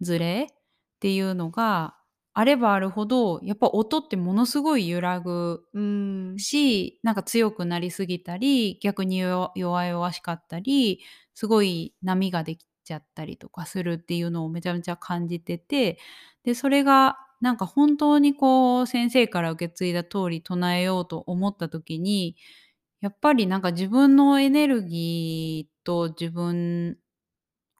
[0.00, 0.54] ずれっ
[1.00, 1.96] ていうのが
[2.34, 6.36] あればあるほどやっぱ音ってものすごい揺らぐうん。
[6.38, 11.00] しなんか強くなりすぎたり逆に弱弱々しかったり
[11.34, 15.98] すごい波ができちゃったりとかするっていうのをめちゃめちゃ感じてて
[16.44, 22.36] でそれがなんか本当にこう先生から受け継いだ通り唱えようと思った時に
[23.00, 26.98] やっぱりなんか自分のエネルギーと自分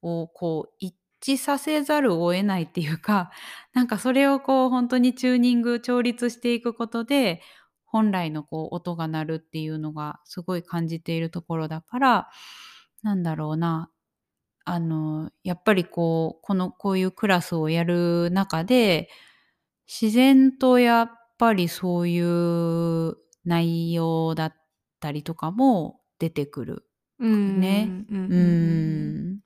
[0.02, 3.30] をこう一致させざるを得ないっていうか
[3.74, 7.42] なんかそれをこう本当にチューニング調律していくことで
[7.84, 12.28] 本来のこう音が鳴るっていうのがすごい感じているところだから
[13.02, 13.90] なんだろうな。
[14.66, 19.08] あのやっぱりこうこのこういうクラスをやる中で
[19.88, 24.54] 自然とやっぱりそういう内容だっ
[25.00, 26.86] たりとかも出てくる。
[27.18, 27.60] うん。
[27.60, 27.88] ね。
[28.10, 29.40] うん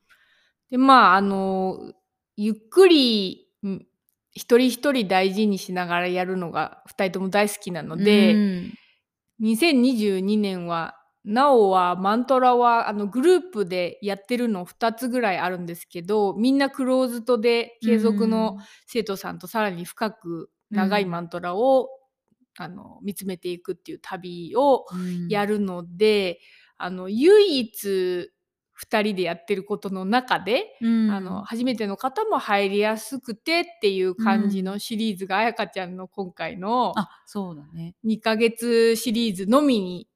[0.71, 1.93] でまああの
[2.37, 3.87] ゆっくりうん
[4.33, 8.73] 一人一人大事にしながらやるのが2人とも大好きなので、うん。
[9.41, 18.57] 2022年はなおはマントラはあのグループでやってるの2つぐらいあるんですけどみんなクローズドで継続の
[18.87, 21.89] 生徒さんとさらに深く長いマントラを、
[22.57, 25.27] あの見つめていくっていう旅をうん。
[25.29, 26.39] やるので、
[26.77, 28.29] あの唯一
[28.75, 31.09] 2人でやってることの中で、うん。
[31.11, 34.65] あの初めての方も入りやすくてっていう感じうん。
[34.65, 37.95] のシリーズがあやかちゃんの今回のあそうだね。
[38.03, 40.07] 2ヶ月シリーズのみに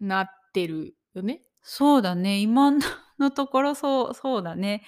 [0.00, 1.42] なってるよね。
[1.62, 2.38] そうだね。
[2.40, 2.72] 今
[3.18, 4.82] のところそうそうだね。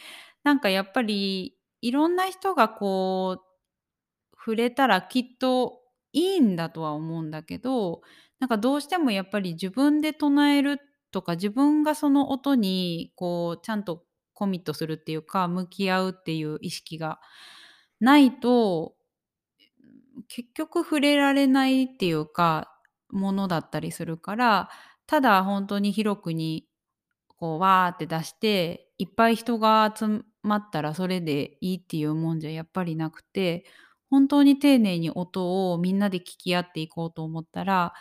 [0.44, 5.80] なんかやっぱりいろんな人がこう触れたらきっと
[6.12, 8.02] いいんだとは思うんだけど
[8.38, 10.80] なんかどうしてもやっぱり自分で唱える
[11.16, 17.20] とか自分がその音にこうちゃんとコミットするっていうか向き合うっていう意識が
[18.00, 18.96] ないと
[20.28, 22.70] 結局触れられないっていうか
[23.08, 24.68] ものだったりするから
[25.06, 26.68] ただ本当に広くに
[27.28, 33.64] こうわーって出していっぱい人が集まったらそれでいいっていうもんじゃやっぱりなくて
[34.10, 37.94] 本当に丁寧に音をみんなで聞き合っていこうと思ったら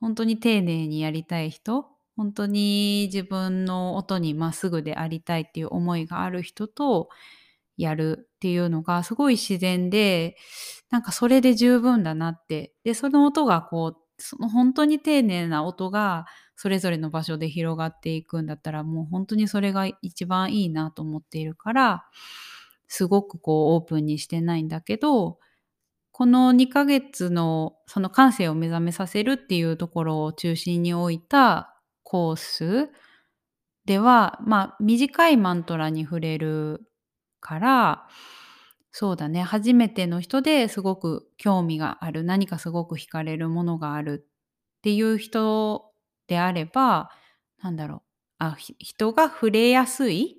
[0.00, 7.08] 本当に丁寧にやりたい人本当に自分の音にまっすぐでありたいっていう思いがある人と
[7.76, 10.36] やるっていうのがすごい自然で
[10.90, 12.74] なんかそれで十分だなって。
[12.84, 16.26] でその音がこうその本当に丁寧な音が
[16.56, 22.04] それぞれの場所で広がっていくんだったらもう本当にそれが一番いいなと思っているから
[22.88, 25.38] すごくこうオープンにしてないんだけど
[26.12, 31.75] この2ヶ月のその感性を目覚めさせるっていうところを中心に置いた
[32.08, 32.88] コース。
[33.84, 36.86] ではまあ短いマントラに触れる
[37.40, 38.08] から
[38.92, 39.42] そうだね。
[39.42, 44.24] 初めての人ですごく興味がある何かすごく惹かれるものがある
[44.78, 45.92] っていう人
[46.28, 47.10] であれば
[47.60, 48.02] なんだろう。
[48.38, 50.38] あひ人が触れやすい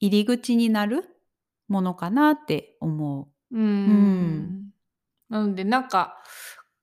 [0.00, 1.04] 入り口になる
[1.68, 3.56] ものかなって思う。
[3.56, 4.36] うーん。
[4.36, 4.72] ん。
[5.30, 6.18] なのでなんか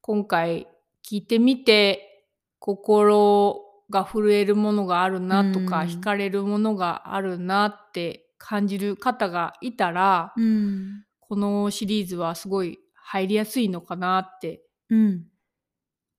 [0.02, 0.68] 今回
[1.08, 2.26] 聞いてみて
[2.58, 15.26] 心が震えるものがあるなとかうん惹かれるものがあるなって感じる方がいたら、うんこのシリーズはすごい入りやすいのかなってうん。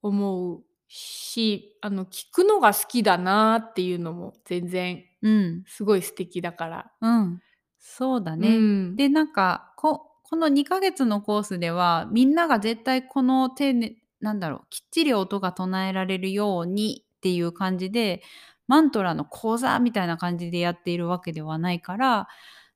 [0.02, 5.64] 思うしあの聞くのが好きだなっていうのも全然うん。
[5.66, 6.92] すごい素敵だから。
[7.00, 7.40] うん。
[7.78, 8.56] そうだうね。
[8.58, 18.22] ん、でなんかここの2ヶ月のコースではみんなが絶対この丁寧なんだろうきっちり音が唱えられるようにっていう感じで
[18.66, 22.28] マントラの講座みたいな感じでやっているわけではないから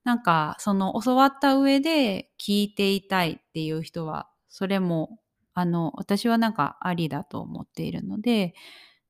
[0.04, 5.18] なんかその教わった上で聞いていたいっていう人はそれも
[5.54, 8.54] あの私はなんかありだと思っているので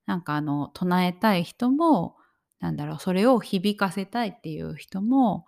[0.07, 2.17] なんかあの唱えたい人も
[2.61, 5.45] なんだろうそれを響かせたいっていう人も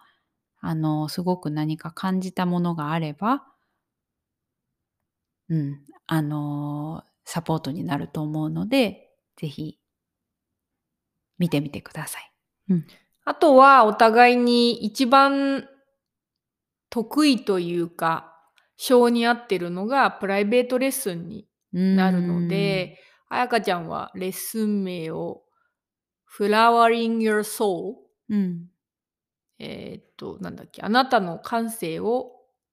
[0.60, 3.44] あの、すごく何か感じたものがあれば、
[5.48, 9.78] うん、あの、サポートになると思うので、ぜひ、
[11.40, 12.32] 見てみてください。
[13.24, 15.68] あとはお互いに一番
[16.88, 18.32] 得意というか
[18.76, 22.98] 性に合ってるのがプライベートレッスンになるので、
[23.28, 25.42] あやかちゃんはレッスン名を
[26.36, 27.94] Flowering Your Soul
[28.28, 28.70] うん、うん、
[29.58, 32.32] えーっとなんだっけあなたの感性を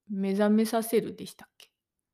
[0.10, 1.70] 目覚めさせるでしたっけ？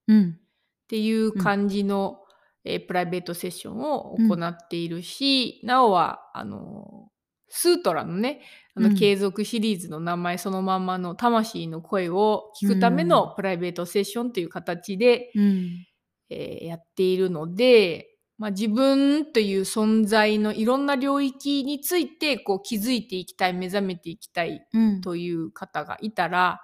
[0.07, 2.22] うん、っていう感じの、
[2.65, 7.10] えープライベートセッションを行っているし、なおはあの
[7.49, 8.41] スートラのね
[8.76, 8.95] あのうん。
[8.95, 15.85] 継続シリーズの名前そのまんまの魂の声を聞くためのプライベートセッションという形で、うん、
[16.30, 18.10] えーやっているので、
[18.40, 26.61] まあ、自分という存在のいろんな領域についてこう気づいていきたい目覚めていきたいうん、という方がいたら、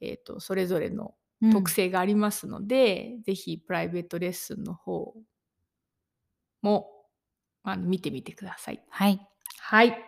[0.00, 1.12] えー、とそれぞれのうん
[1.52, 5.14] 特性がありますので、ぜひプライベートレッスンの方
[6.62, 6.88] も
[7.62, 8.82] あの見てみてください。
[8.88, 9.20] はい。
[9.60, 9.98] はい。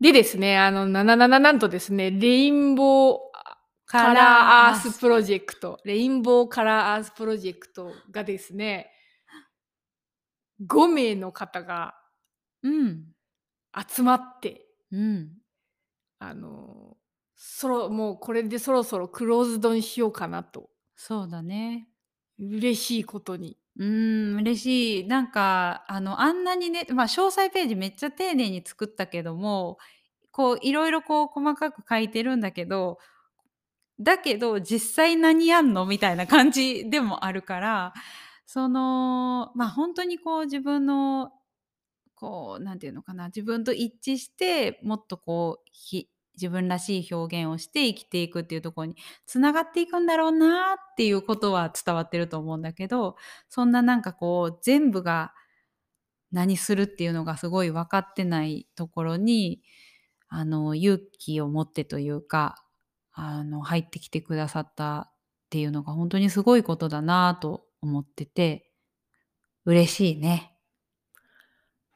[0.00, 8.90] でですね、あの、なななななんとですね、 Rainbow Color Earth Project、Rainbow Color Earth Project がですね、
[10.66, 11.94] 5名の方が
[12.62, 13.04] うん、
[13.88, 15.32] 集まって、うん、
[16.18, 16.96] あの、
[17.44, 21.88] そろ、もうこれでそろそろ closed にしようかなと、そうだね。
[22.38, 23.58] 嬉しいことに。
[23.76, 25.06] うーん、嬉しい。
[25.08, 29.78] なんか、あの、あんなにね、まあ、詳細ページめっちゃ丁寧に作ったけども、
[30.32, 32.98] こう、いろいろこう、細かく書いてるんだけど、
[34.00, 37.94] だけど、実際何やんのみたいな感じでもあるから、
[38.46, 41.32] その、まあ、本当にこう、自分の、
[42.16, 48.96] こう、なんていうのかな、自分と一致して、もっとこう、ひ自分らしい表現をして生きていくっていうところに
[49.26, 53.16] つながっていくんだろうなっていうことは伝わってると思うんだけど
[53.48, 55.32] そんななんかこう全部が
[56.30, 59.62] 何するっていうのがすごい分かってないところに
[60.28, 62.64] あの勇気を持ってというか
[63.12, 65.12] あの入ってきてくださったっ
[65.50, 68.70] ていうのが本当にすごいことだなと思ってて
[69.66, 70.51] 嬉しいね。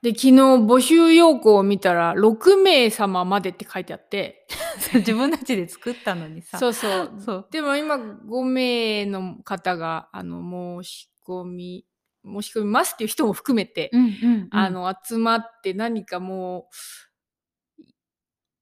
[0.06, 4.46] で、昨日募集要項を見たら、6名様までって書いてあって、
[4.94, 6.58] 自分たちで作ったのにさ。
[6.58, 7.14] そうそう。
[7.18, 7.48] そう。
[7.50, 11.86] でも今5名の方が、あの、申し込み、
[12.24, 14.48] 申し込みますっていう人も含めて、うんうんうん。
[14.52, 16.68] あの、集まって何かも
[17.80, 17.82] う、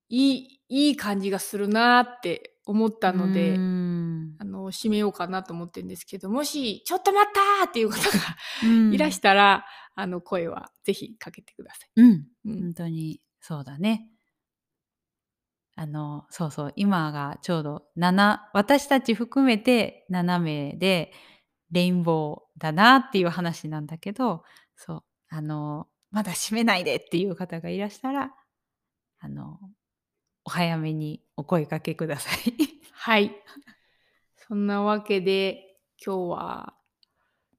[0.08, 4.36] いい、いい感じがするなって思ったので、うん。
[4.38, 8.18] あの、締めようかなと思ってるんですけど、もし、ちょっと待ったーっていう方が
[8.64, 8.94] うん。
[8.94, 12.00] いらしたら、あの、声はぜひかけてください。
[12.00, 14.08] うんうん本当にそうだね。
[15.76, 21.12] あのそうそう今がちょうど7私たち含めて7名で
[21.72, 24.44] レインボーだなっていう話なんだけど
[24.76, 28.32] そうあのまだ閉めないでっていう方がいらしたら
[29.18, 29.58] あの
[30.44, 32.54] お早めにお声かけください。
[32.92, 33.34] はい。
[34.36, 36.74] そんなわけで、今日は、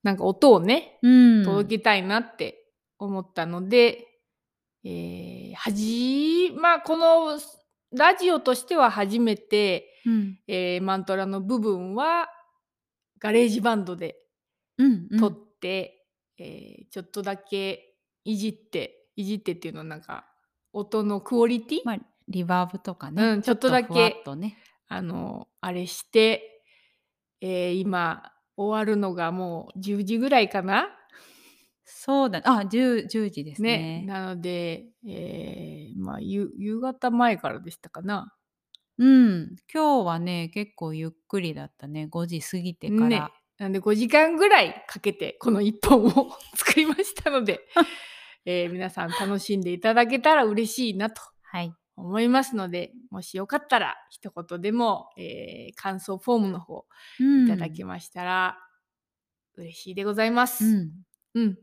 [0.05, 1.43] なんか音をね、うん。
[1.43, 2.63] 届けたいなって
[2.99, 4.05] 思ったので、
[4.83, 7.39] えーはじまあこの
[7.91, 10.39] ラジオとしては初めて、うん。
[10.47, 12.29] えーマントラの部分は
[13.17, 14.15] ガレージバンドで
[14.77, 15.19] うんうん。
[15.19, 16.05] 撮って、
[16.37, 17.95] えーちょっとだけ
[18.25, 20.27] いじっていじってっていうのはなんか
[20.71, 24.57] 音のクオリティ、まあリバーブとかね、うんちょっとだけね。
[24.87, 26.61] あのあれして、
[27.41, 30.89] えー今終わるのがもう10時ぐらいかな？
[31.83, 32.41] そうだ。
[32.45, 34.05] あ 10, 10時ですね、ね。
[34.07, 38.33] なので、えーまあ夕夕方前からでしたかな？
[38.97, 42.07] うん、今日はね結構ゆっくりだったね。
[42.09, 43.23] 5時過ぎてから、ね、
[43.57, 47.59] なんで5時間ぐらいかけてこの1本を 作りましたので、
[48.45, 51.21] えー皆さん楽しんでいただけたら嬉しいなと。
[51.43, 56.85] はい思いますのでもしよかったら一言でも、えー感想フォームの方
[57.45, 58.57] いただけましたら
[59.55, 60.65] 嬉しいでございます。
[60.65, 60.91] うん、
[61.35, 61.57] うん。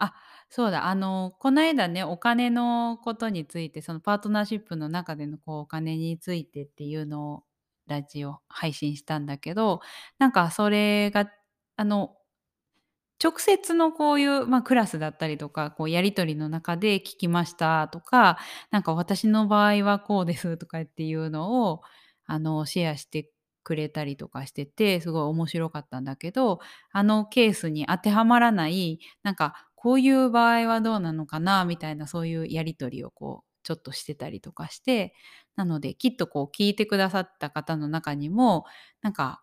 [0.49, 7.45] そうだあのこの間ねお金のことについてそのパートナーシップの中でのこうお金についてっていうのを
[7.87, 9.81] ラジオ配信したんだけど
[10.19, 11.31] なんかそれが
[11.77, 12.17] あの
[13.23, 18.39] 直接のこういう、まあ、クラスだったりとかこうやり取りの中で聞きましたとか
[18.71, 21.83] なんか私の場合はこうですとかっていうのを
[22.27, 23.31] あのシェアして
[23.63, 35.15] くれたりとかしててすごい面白かったんだけどあのケースに当てはまらないなんかこういう場合はどうなのかなみたいなそういうやり取りをこうちょっとしてたりとかして
[35.57, 38.65] なのできっとこう聞いてくださった方の中にも
[39.03, 39.42] なんか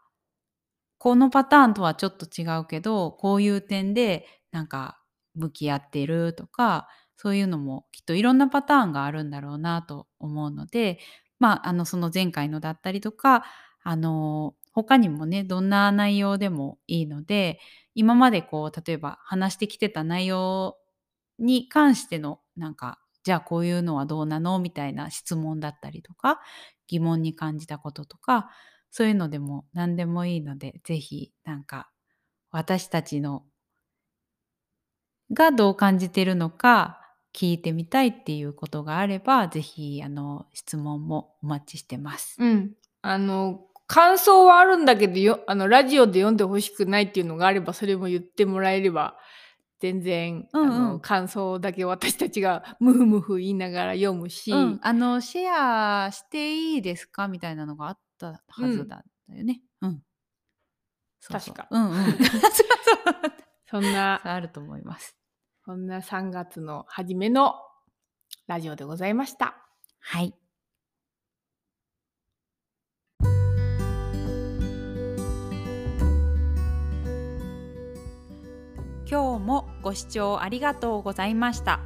[1.00, 5.00] このパターンとはちょっと違うけどこういう点でなんか
[5.36, 11.00] 向き合ってるとかそういうのもきっといろんなパターンがあるんだろうなと思うので
[11.40, 13.44] まああのその前回のだったりとか
[13.84, 17.60] あの他にもねどんな内容でもいいので
[17.96, 20.78] 今までこう例えば話してきてた内容
[21.40, 26.40] に関してのなんかじゃあこういうのはどうなのみたいな質問だったりとか
[26.88, 28.50] 疑問に感じたこととか
[28.92, 31.90] そういうのでも何でもいいのでぜひなんか
[32.52, 33.44] 私たちの
[35.34, 37.00] がどう感じてるのか
[37.36, 42.36] 聞いてみたいっていうことがあればぜひあの質問もお待ちしてます。
[42.40, 42.72] うん。
[43.02, 49.16] あの、感想はあるんだけどよ、あの、ラジオで読んでほしくないっていうのがあれば、それも言ってもらえれば、
[49.80, 57.28] 全然、うんうんあの、感想だけ私たちがムフムフ言いながら読むし、うん、あのシェアしていいですか？
[57.28, 59.62] みたいなのがあったはずだよね。
[59.82, 60.04] うん。
[61.20, 61.96] そうそう確かうんうん。
[63.70, 65.16] そんな、あると思います。
[65.64, 67.56] そんな3月の初めの
[68.48, 69.56] ラジオでございました。
[70.00, 70.34] はい。
[79.12, 81.80] 今日もご視聴ありがとうございました。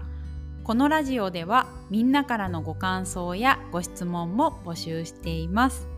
[0.64, 5.93] このラジオではみんなからのご感想やご質問も募集しています。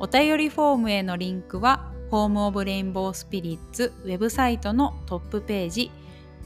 [0.00, 5.90] お便りフォームへのリンクはホームオブレインボースピリッツウェブサイトのトップページ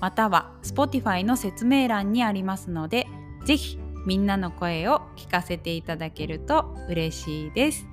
[0.01, 3.07] または Spotify の説明欄にありますので
[3.45, 7.87] ぜひみんなの声を聞かせていただけると嬉しいです。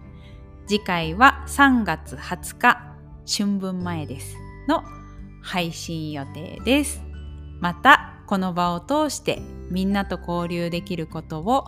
[0.67, 2.95] 次回は3月20日
[3.25, 4.35] 春分前です
[4.67, 4.83] の
[5.41, 7.03] 配信予定です。
[7.59, 11.65] またこの場を通してみんなと交流できることを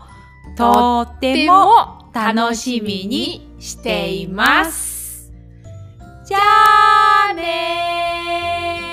[0.56, 5.32] とっても楽しみにしています。
[6.26, 6.40] じゃ
[7.32, 8.91] あね